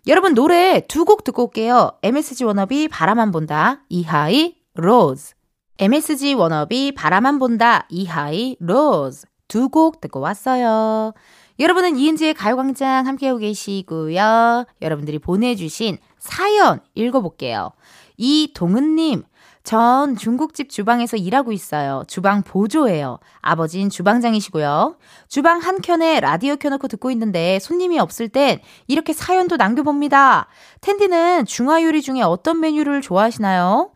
여러분 0.06 0.35
노래 0.35 0.80
두 0.87 1.04
곡 1.04 1.24
듣고 1.24 1.44
올게요. 1.44 1.92
MSG 2.02 2.44
워너비 2.44 2.88
바라만 2.88 3.32
본다. 3.32 3.80
이하이 3.88 4.54
로즈. 4.74 5.35
MSG 5.78 6.35
워너비 6.35 6.92
바라만 6.94 7.38
본다. 7.38 7.87
이하이 7.88 8.56
로즈. 8.61 9.26
두 9.48 9.68
곡 9.68 10.00
듣고 10.00 10.20
왔어요. 10.20 11.12
여러분은 11.58 11.96
이은지의 11.98 12.32
가요광장 12.35 13.06
함께하고 13.06 13.38
계시고요. 13.40 14.64
여러분들이 14.80 15.18
보내주신 15.18 15.98
사연 16.18 16.80
읽어볼게요. 16.94 17.72
이동은님, 18.16 19.24
전 19.62 20.16
중국집 20.16 20.70
주방에서 20.70 21.18
일하고 21.18 21.52
있어요. 21.52 22.02
주방 22.08 22.42
보조예요. 22.42 23.18
아버진 23.42 23.90
주방장이시고요. 23.90 24.96
주방 25.28 25.58
한 25.61 25.82
켠에 25.82 26.20
라디오 26.20 26.56
켜놓고 26.56 26.88
듣고 26.88 27.11
있는데 27.11 27.58
손님이 27.58 27.98
없을 27.98 28.30
땐 28.30 28.61
이렇게 28.87 29.12
사연도 29.12 29.56
남겨봅니다. 29.56 30.46
텐디는 30.80 31.44
중화 31.44 31.82
요리 31.82 32.00
중에 32.00 32.22
어떤 32.22 32.58
메뉴를 32.61 33.02
좋아하시나요? 33.02 33.92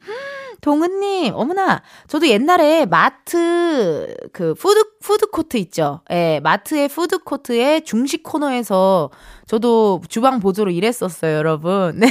동은님, 0.61 1.35
어머나, 1.35 1.83
저도 2.09 2.29
옛날에 2.29 2.87
마트, 2.87 4.15
그, 4.33 4.55
푸드, 4.55 4.99
푸드코트 5.01 5.57
있죠. 5.59 6.01
예, 6.11 6.41
마트의 6.43 6.89
푸드코트의 6.89 7.85
중식 7.85 8.23
코너에서 8.23 9.11
저도 9.47 10.01
주방 10.09 10.41
보조로 10.41 10.73
일했었어요, 10.73 11.37
여러분. 11.37 11.99
네. 12.01 12.09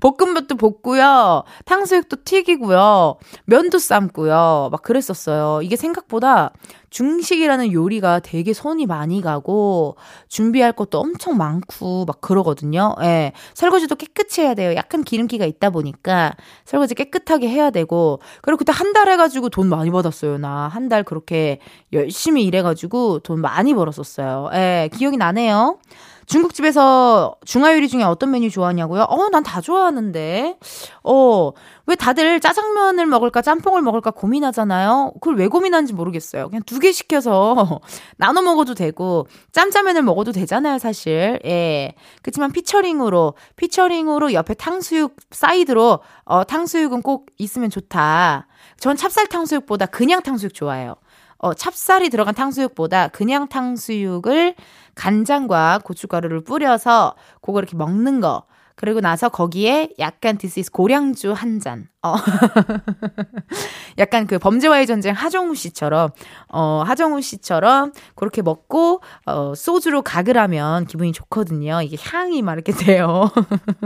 볶음밥도 0.00 0.56
볶고요. 0.56 1.44
탕수육도 1.66 2.24
튀기고요. 2.24 3.16
면도 3.44 3.78
삶고요. 3.78 4.70
막 4.72 4.82
그랬었어요. 4.82 5.60
이게 5.62 5.76
생각보다 5.76 6.52
중식이라는 6.88 7.72
요리가 7.72 8.20
되게 8.20 8.54
손이 8.54 8.86
많이 8.86 9.20
가고 9.20 9.96
준비할 10.28 10.72
것도 10.72 11.00
엄청 11.00 11.36
많고 11.36 12.06
막 12.06 12.20
그러거든요. 12.22 12.94
예. 13.02 13.32
설거지도 13.52 13.96
깨끗이 13.96 14.40
해야 14.40 14.54
돼요. 14.54 14.74
약간 14.74 15.04
기름기가 15.04 15.44
있다 15.44 15.68
보니까 15.70 16.34
설거지 16.64 16.94
깨끗하게 16.94 17.48
해야 17.48 17.70
되고 17.70 18.20
그리고 18.42 18.56
그때 18.58 18.72
한 18.72 18.94
달 18.94 19.08
해가지고 19.08 19.48
돈 19.50 19.68
많이 19.68 19.90
받았어요. 19.90 20.38
나 20.38 20.68
한 20.72 20.88
달 20.88 21.02
그렇게 21.02 21.58
열심히 21.92 22.44
일해가지고 22.44 23.18
돈 23.18 23.40
많이 23.40 23.74
벌었었어요. 23.74 24.50
예. 24.54 24.88
기억이 24.96 25.16
나네요. 25.16 25.78
중국집에서 26.26 27.36
중화 27.44 27.74
요리 27.74 27.88
중에 27.88 28.02
어떤 28.02 28.30
메뉴 28.30 28.50
좋아하냐고요? 28.50 29.02
어, 29.02 29.28
난 29.30 29.42
다 29.44 29.60
좋아하는데. 29.60 30.58
어, 31.04 31.52
왜 31.86 31.94
다들 31.96 32.40
짜장면을 32.40 33.04
먹을까, 33.06 33.42
짬뽕을 33.42 33.82
먹을까 33.82 34.10
고민하잖아요? 34.10 35.12
그걸 35.20 35.36
왜 35.36 35.48
고민하는지 35.48 35.92
모르겠어요. 35.92 36.48
그냥 36.48 36.62
두 36.64 36.78
개 36.80 36.92
시켜서 36.92 37.80
나눠 38.16 38.42
먹어도 38.42 38.74
되고, 38.74 39.26
짬짜면을 39.52 40.02
먹어도 40.02 40.32
되잖아요, 40.32 40.78
사실. 40.78 41.38
예. 41.44 41.94
그렇지만 42.22 42.52
피처링으로, 42.52 43.34
피처링으로 43.56 44.32
옆에 44.32 44.54
탕수육 44.54 45.16
사이드로, 45.30 46.00
어, 46.24 46.44
탕수육은 46.44 47.02
꼭 47.02 47.26
있으면 47.38 47.68
좋다. 47.70 48.46
전 48.80 48.96
찹쌀 48.96 49.26
탕수육보다 49.28 49.86
그냥 49.86 50.22
탕수육 50.22 50.54
좋아해요. 50.54 50.94
어, 51.38 51.52
찹쌀이 51.52 52.08
들어간 52.08 52.34
탕수육보다 52.34 53.08
그냥 53.08 53.48
탕수육을 53.48 54.54
간장과 54.94 55.80
고춧가루를 55.84 56.44
뿌려서 56.44 57.14
그거 57.40 57.58
이렇게 57.58 57.76
먹는 57.76 58.20
거. 58.20 58.44
그리고 58.76 59.00
나서 59.00 59.28
거기에 59.28 59.90
약간 60.00 60.36
This 60.36 60.58
is 60.58 60.70
고량주 60.70 61.32
한 61.32 61.60
잔. 61.60 61.86
어. 62.02 62.16
약간 63.98 64.26
그 64.26 64.38
범죄와의 64.38 64.86
전쟁 64.86 65.14
하정우 65.14 65.54
씨처럼 65.54 66.10
어 66.48 66.82
하정우 66.84 67.20
씨처럼 67.20 67.92
그렇게 68.16 68.42
먹고 68.42 69.00
어 69.26 69.54
소주로 69.54 70.02
가글 70.02 70.36
하면 70.36 70.86
기분이 70.86 71.12
좋거든요. 71.12 71.82
이게 71.82 71.96
향이 72.00 72.42
막 72.42 72.54
이렇게 72.54 72.72
돼요. 72.72 73.30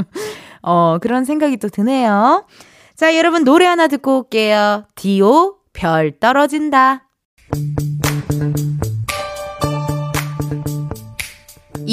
어 0.62 0.98
그런 1.00 1.24
생각이 1.24 1.58
또 1.58 1.68
드네요. 1.68 2.46
자, 2.98 3.16
여러분 3.16 3.44
노래 3.44 3.64
하나 3.64 3.86
듣고 3.86 4.18
올게요. 4.18 4.84
디오 4.96 5.58
별 5.72 6.18
떨어진다. 6.18 7.07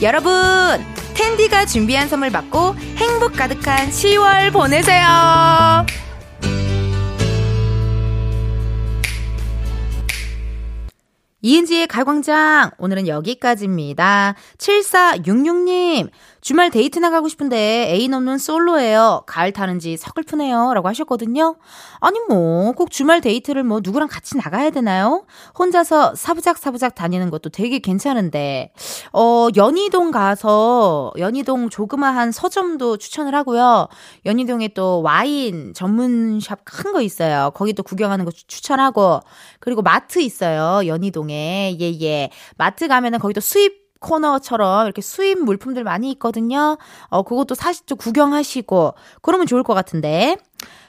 여러분, 0.00 0.30
텐디가 1.14 1.66
준비한 1.66 2.08
선물 2.08 2.30
받고 2.30 2.76
행복 2.98 3.32
가득한 3.32 3.88
10월 3.88 4.52
보내세요. 4.52 5.04
이은지의 11.42 11.88
가광장 11.88 12.70
오늘은 12.78 13.08
여기까지입니다. 13.08 14.34
7466님 14.58 16.10
주말 16.48 16.70
데이트 16.70 16.98
나가고 16.98 17.28
싶은데 17.28 17.92
애인 17.92 18.14
없는 18.14 18.38
솔로예요. 18.38 19.24
가을 19.26 19.52
타는지 19.52 19.98
서글프네요. 19.98 20.72
라고 20.72 20.88
하셨거든요. 20.88 21.56
아니 22.00 22.18
뭐 22.26 22.72
꼭 22.72 22.90
주말 22.90 23.20
데이트를 23.20 23.64
뭐 23.64 23.80
누구랑 23.84 24.08
같이 24.08 24.38
나가야 24.38 24.70
되나요? 24.70 25.26
혼자서 25.58 26.14
사부작사부작 26.14 26.94
다니는 26.94 27.28
것도 27.28 27.50
되게 27.50 27.80
괜찮은데 27.80 28.72
어 29.12 29.48
연희동 29.56 30.10
가서 30.10 31.12
연희동 31.18 31.68
조그마한 31.68 32.32
서점도 32.32 32.96
추천을 32.96 33.34
하고요. 33.34 33.88
연희동에 34.24 34.68
또 34.68 35.02
와인 35.02 35.74
전문샵 35.74 36.64
큰 36.64 36.92
거 36.94 37.02
있어요. 37.02 37.50
거기 37.54 37.74
또 37.74 37.82
구경하는 37.82 38.24
거 38.24 38.30
추천하고 38.30 39.20
그리고 39.60 39.82
마트 39.82 40.18
있어요. 40.20 40.86
연희동에 40.86 41.76
예예 41.78 41.98
예. 42.00 42.30
마트 42.56 42.88
가면은 42.88 43.18
거기 43.18 43.34
또 43.34 43.42
수입 43.42 43.87
코너처럼 44.00 44.86
이렇게 44.86 45.02
수입 45.02 45.42
물품들 45.42 45.84
많이 45.84 46.10
있거든요. 46.12 46.78
어, 47.08 47.22
그것도 47.22 47.54
사실 47.54 47.84
좀 47.86 47.98
구경하시고, 47.98 48.94
그러면 49.22 49.46
좋을 49.46 49.62
것 49.62 49.74
같은데. 49.74 50.36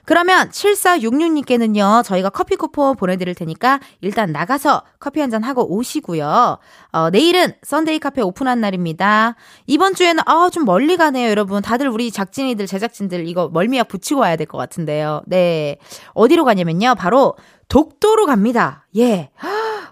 그러면 0.05 0.49
7466님께는요, 0.49 2.03
저희가 2.03 2.29
커피 2.31 2.55
쿠폰 2.55 2.95
보내드릴 2.95 3.35
테니까 3.35 3.79
일단 4.01 4.31
나가서 4.31 4.81
커피 4.99 5.19
한 5.21 5.29
잔 5.29 5.43
하고 5.43 5.71
오시고요. 5.71 6.57
어, 6.93 7.09
내일은 7.11 7.53
Sunday 7.61 7.99
카페 7.99 8.21
오픈한 8.23 8.59
날입니다. 8.59 9.35
이번 9.67 9.93
주에는, 9.93 10.23
아, 10.25 10.49
좀 10.51 10.65
멀리 10.65 10.97
가네요, 10.97 11.29
여러분. 11.29 11.61
다들 11.61 11.87
우리 11.87 12.09
작진이들, 12.09 12.65
제작진들 12.65 13.27
이거 13.27 13.49
멀미약 13.49 13.87
붙이고 13.87 14.21
와야 14.21 14.35
될 14.35 14.47
것 14.47 14.57
같은데요. 14.57 15.21
네. 15.27 15.77
어디로 16.15 16.43
가냐면요, 16.45 16.95
바로 16.95 17.35
독도로 17.67 18.25
갑니다. 18.25 18.87
예. 18.97 19.29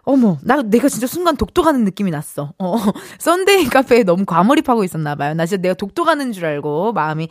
어머, 0.10 0.38
나, 0.42 0.62
내가 0.62 0.88
진짜 0.88 1.06
순간 1.06 1.36
독도 1.36 1.64
가는 1.64 1.84
느낌이 1.84 2.12
났어. 2.12 2.54
어, 2.60 2.78
Sunday 3.20 3.66
카페에 3.66 4.04
너무 4.04 4.24
과몰입하고 4.24 4.86
있었나 4.86 5.16
봐요. 5.16 5.34
나 5.34 5.46
진짜 5.46 5.62
내가 5.62 5.74
독도 5.74 6.06
가는 6.06 6.32
줄 6.32 6.46
알고 6.46 6.94
마음이 6.94 7.28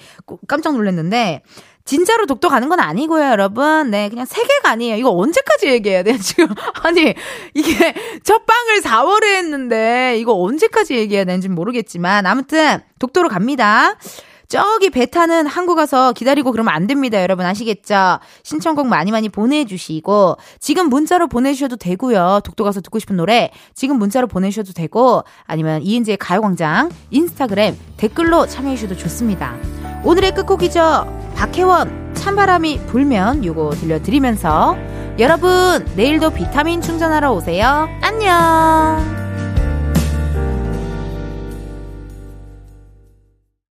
깜짝 0.47 0.74
놀랐는데, 0.74 1.41
진짜로 1.87 2.27
독도 2.27 2.51
가는 2.51 2.68
건 2.68 2.79
아니고요, 2.81 3.31
여러분. 3.31 3.91
네, 3.91 4.11
그냥 4.11 4.27
세계관이에요. 4.26 4.97
이거 4.97 5.11
언제까지 5.11 5.68
얘기해야 5.68 6.03
돼, 6.03 6.18
지금? 6.18 6.49
아니, 6.83 7.14
이게 7.55 7.95
첫 8.22 8.45
방을 8.45 8.83
4월에 8.83 9.24
했는데, 9.39 10.18
이거 10.18 10.35
언제까지 10.35 10.97
얘기해야 10.97 11.24
되는지 11.24 11.49
모르겠지만, 11.49 12.27
아무튼, 12.27 12.81
독도로 12.99 13.31
갑니다. 13.31 13.97
저기 14.49 14.90
배 14.90 15.07
타는 15.07 15.47
항구 15.47 15.74
가서 15.74 16.12
기다리고 16.12 16.53
그러면 16.53 16.74
안 16.74 16.86
됩니다. 16.86 17.20
여러분 17.22 17.47
아시겠죠? 17.47 18.18
신청곡 18.42 18.86
많이 18.86 19.11
많이 19.11 19.28
보내주시고 19.28 20.36
지금 20.61 20.88
문자로 20.88 21.28
보내주셔도 21.28 21.76
되고요. 21.76 22.40
독도 22.44 22.64
가서 22.64 22.80
듣고 22.80 22.99
싶은 22.99 23.16
노래 23.16 23.51
지금 23.74 23.99
문자로 23.99 24.26
보내주셔도 24.26 24.72
되고 24.72 25.24
아니면 25.44 25.82
이은지의 25.82 26.16
가요광장 26.18 26.90
인스타그램 27.11 27.76
댓글로 27.97 28.47
참여해 28.47 28.76
주셔도 28.76 28.97
좋습니다. 28.97 29.57
오늘의 30.05 30.34
끝곡이죠. 30.34 31.32
박혜원 31.34 32.14
찬바람이 32.14 32.86
불면 32.86 33.44
요거 33.44 33.70
들려드리면서 33.70 34.76
여러분 35.18 35.86
내일도 35.97 36.30
비타민 36.30 36.80
충전하러 36.80 37.32
오세요. 37.32 37.88
안녕. 38.03 39.26